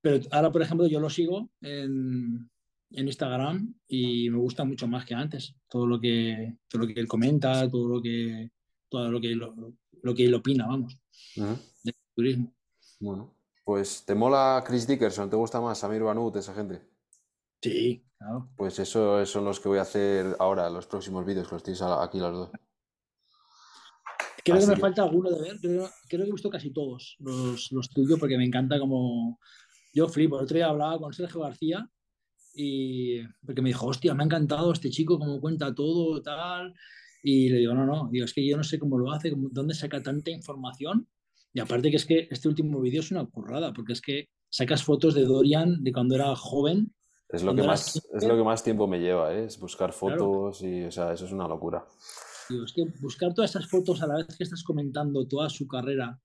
[0.02, 2.50] pero ahora, por ejemplo, yo lo sigo en,
[2.90, 5.54] en Instagram y me gusta mucho más que antes.
[5.70, 8.50] Todo lo que, todo lo que él comenta, todo lo que,
[8.90, 10.98] todo lo que, lo, lo que él opina, vamos,
[11.36, 11.56] Ujú.
[11.84, 12.52] del turismo.
[13.00, 13.37] Bueno.
[13.68, 15.30] Pues, ¿te mola Chris Dickerson?
[15.30, 16.84] ¿Te gusta más Samir Banut, esa gente?
[17.62, 18.48] Sí, claro.
[18.56, 21.82] Pues eso son los que voy a hacer ahora, los próximos vídeos, que los tienes
[21.82, 22.52] aquí los dos.
[24.42, 25.60] Creo que me falta alguno de ver.
[25.60, 29.38] Creo, que he visto casi todos los, los tuyos porque me encanta como.
[29.94, 30.38] Yo flipo.
[30.38, 31.86] El otro día hablaba con Sergio García
[32.54, 36.74] y porque me dijo, hostia, me ha encantado este chico, cómo cuenta todo, tal.
[37.22, 39.74] Y le digo, no, no, digo, es que yo no sé cómo lo hace, dónde
[39.74, 41.06] saca tanta información.
[41.58, 44.84] Y aparte que es que este último vídeo es una currada, porque es que sacas
[44.84, 46.94] fotos de Dorian de cuando era joven.
[47.30, 49.46] Es lo, que más, es lo que más tiempo me lleva, ¿eh?
[49.46, 51.84] es buscar fotos y, o sea, eso es una locura.
[52.48, 55.68] Digo, es que buscar todas esas fotos a la vez que estás comentando toda su
[55.68, 56.22] carrera,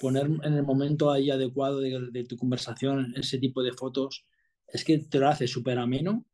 [0.00, 4.24] poner en el momento ahí adecuado de, tu conversación ese tipo de fotos,
[4.66, 6.24] es que te lo hace súper ameno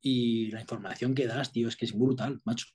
[0.00, 2.66] y la información que das, tío, es que es brutal, macho.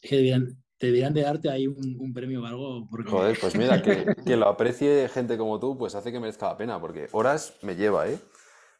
[0.00, 2.88] Es que deberían, de darte ahí un, premio o algo.
[2.90, 3.10] Porque...
[3.10, 6.56] Joder, pues mira, que, que, lo aprecie gente como tú, pues hace que merezca la
[6.56, 8.18] pena, porque horas me lleva, ¿eh?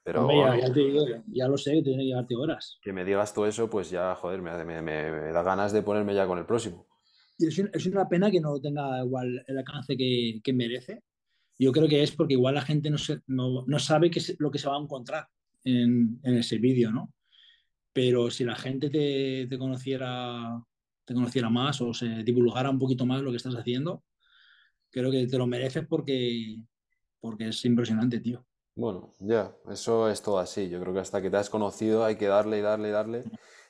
[0.04, 0.28] Pero
[1.28, 2.78] ya, lo sé, tiene que llevarte horas.
[2.82, 6.38] Que me digas todo eso, pues ya, joder, me, da ganas de ponerme ya con
[6.38, 6.86] el próximo.
[7.38, 11.02] Y es, una pena que no tenga igual el alcance que, merece.
[11.58, 14.58] Yo creo que es porque igual la gente no, no, sabe qué es lo que
[14.58, 15.26] se va a encontrar
[15.64, 17.14] en, ese vídeo, ¿no?
[17.94, 20.62] Pero si la gente te, te, conociera,
[21.04, 24.02] te conociera más o se divulgara un poquito más lo que estás haciendo,
[24.90, 26.58] creo que te lo mereces porque,
[27.20, 28.44] porque es impresionante, tío.
[28.76, 30.68] Bueno, ya, eso es todo así.
[30.68, 33.24] Yo creo que hasta que te has conocido hay que darle y darle y darle.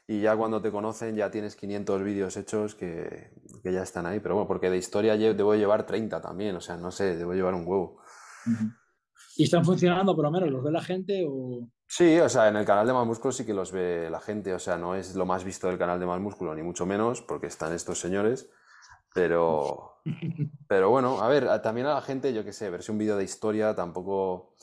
[0.07, 3.31] Y ya cuando te conocen ya tienes 500 vídeos hechos que,
[3.65, 4.21] ya están ahí.
[4.21, 6.57] Pero bueno, porque de historia debo llevar 30 también.
[6.57, 8.01] O sea, no sé, debo llevar un huevo.
[9.37, 10.51] ¿Y están funcionando por lo menos?
[10.51, 11.69] ¿Los ve la gente o...?
[11.87, 14.55] Sí, o sea, en el canal de Más Músculo sí que los ve la gente.
[14.55, 17.23] O sea, no es lo más visto del canal de Más Músculo, ni mucho menos,
[17.23, 18.51] porque están estos señores.
[19.15, 20.01] Pero,
[20.69, 23.25] pero bueno, a ver, también a la gente, yo qué sé, verse un vídeo de
[23.25, 24.55] historia tampoco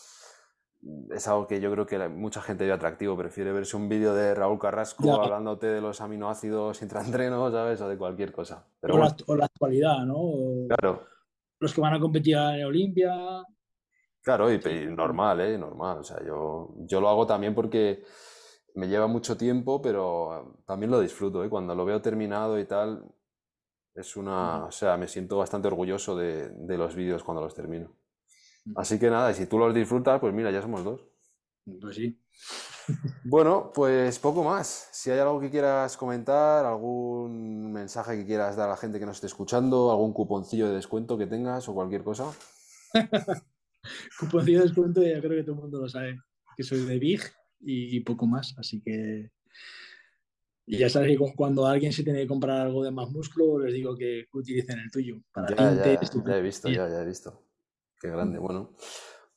[1.11, 3.15] es algo que yo creo que mucha gente ve atractivo.
[3.15, 7.81] Prefiere verse un vídeo de Raúl Carrasco hablándote de los aminoácidos intraentreno, ¿sabes?
[7.81, 8.65] O de cualquier cosa.
[8.81, 10.68] o, la, actualidad, ¿no?
[10.68, 11.06] claro.
[11.60, 13.14] Los que van a competir en Olimpia.
[14.23, 15.57] Claro, y, normal, ¿eh?
[15.57, 15.99] Normal.
[15.99, 18.03] O sea, yo, yo lo hago también porque
[18.76, 21.49] me lleva mucho tiempo, pero también lo disfruto, ¿eh?
[21.49, 23.03] Cuando lo veo terminado y tal,
[23.95, 24.65] es una...
[24.65, 27.91] O sea, me siento bastante orgulloso de, de los vídeos cuando los termino.
[28.76, 31.02] Así que nada, y si tú los disfrutas, pues mira, ya somos dos.
[31.81, 32.19] Pues sí.
[33.23, 34.89] Bueno, pues poco más.
[34.91, 39.06] Si hay algo que quieras comentar, algún mensaje que quieras dar a la gente que
[39.06, 42.26] nos esté escuchando, algún cuponcillo de descuento que tengas o cualquier cosa.
[44.19, 46.19] cuponcillo de descuento, ya creo que todo el mundo lo sabe,
[46.55, 47.21] que soy de Big
[47.59, 49.31] y, poco más, así que
[50.67, 53.95] ya sabes que cuando alguien se tiene que comprar algo de más músculo, les digo
[53.95, 55.17] que utilicen el tuyo.
[55.31, 55.91] Para ya, ya
[56.37, 57.43] he visto, ya, ya he visto.
[57.99, 58.73] Qué grande, bueno.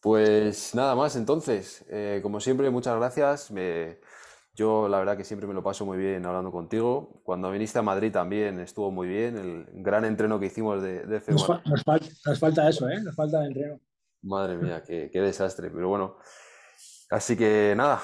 [0.01, 3.53] Pues nada más, entonces, eh, como siempre, muchas gracias.
[4.55, 7.23] yo la verdad que siempre me lo paso muy bien hablando contigo.
[7.25, 11.23] Cuando viniste a Madrid también estuvo muy bien, el gran entreno que hicimos de, de
[11.31, 11.47] nos,
[12.39, 13.01] falta, eso, ¿eh?
[13.03, 13.81] Nos falta el entreno.
[14.25, 15.71] Madre mía, qué, desastre.
[15.71, 16.17] Pero bueno,
[17.11, 18.01] así que nada,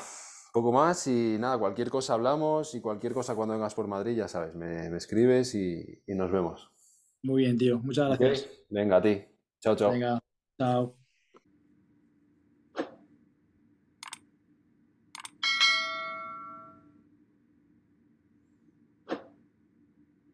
[0.53, 4.29] poco más y nada, cualquier cosa hablamos y cualquier cosa cuando vengas por Madrid, ya
[4.29, 6.71] sabes, me, escribes y, nos vemos.
[7.23, 7.79] Muy bien, tío.
[7.79, 8.49] Muchas gracias.
[8.69, 9.25] Venga, a ti.
[9.61, 9.91] Chao, chao.
[9.91, 10.19] Venga.
[10.59, 11.00] Chao.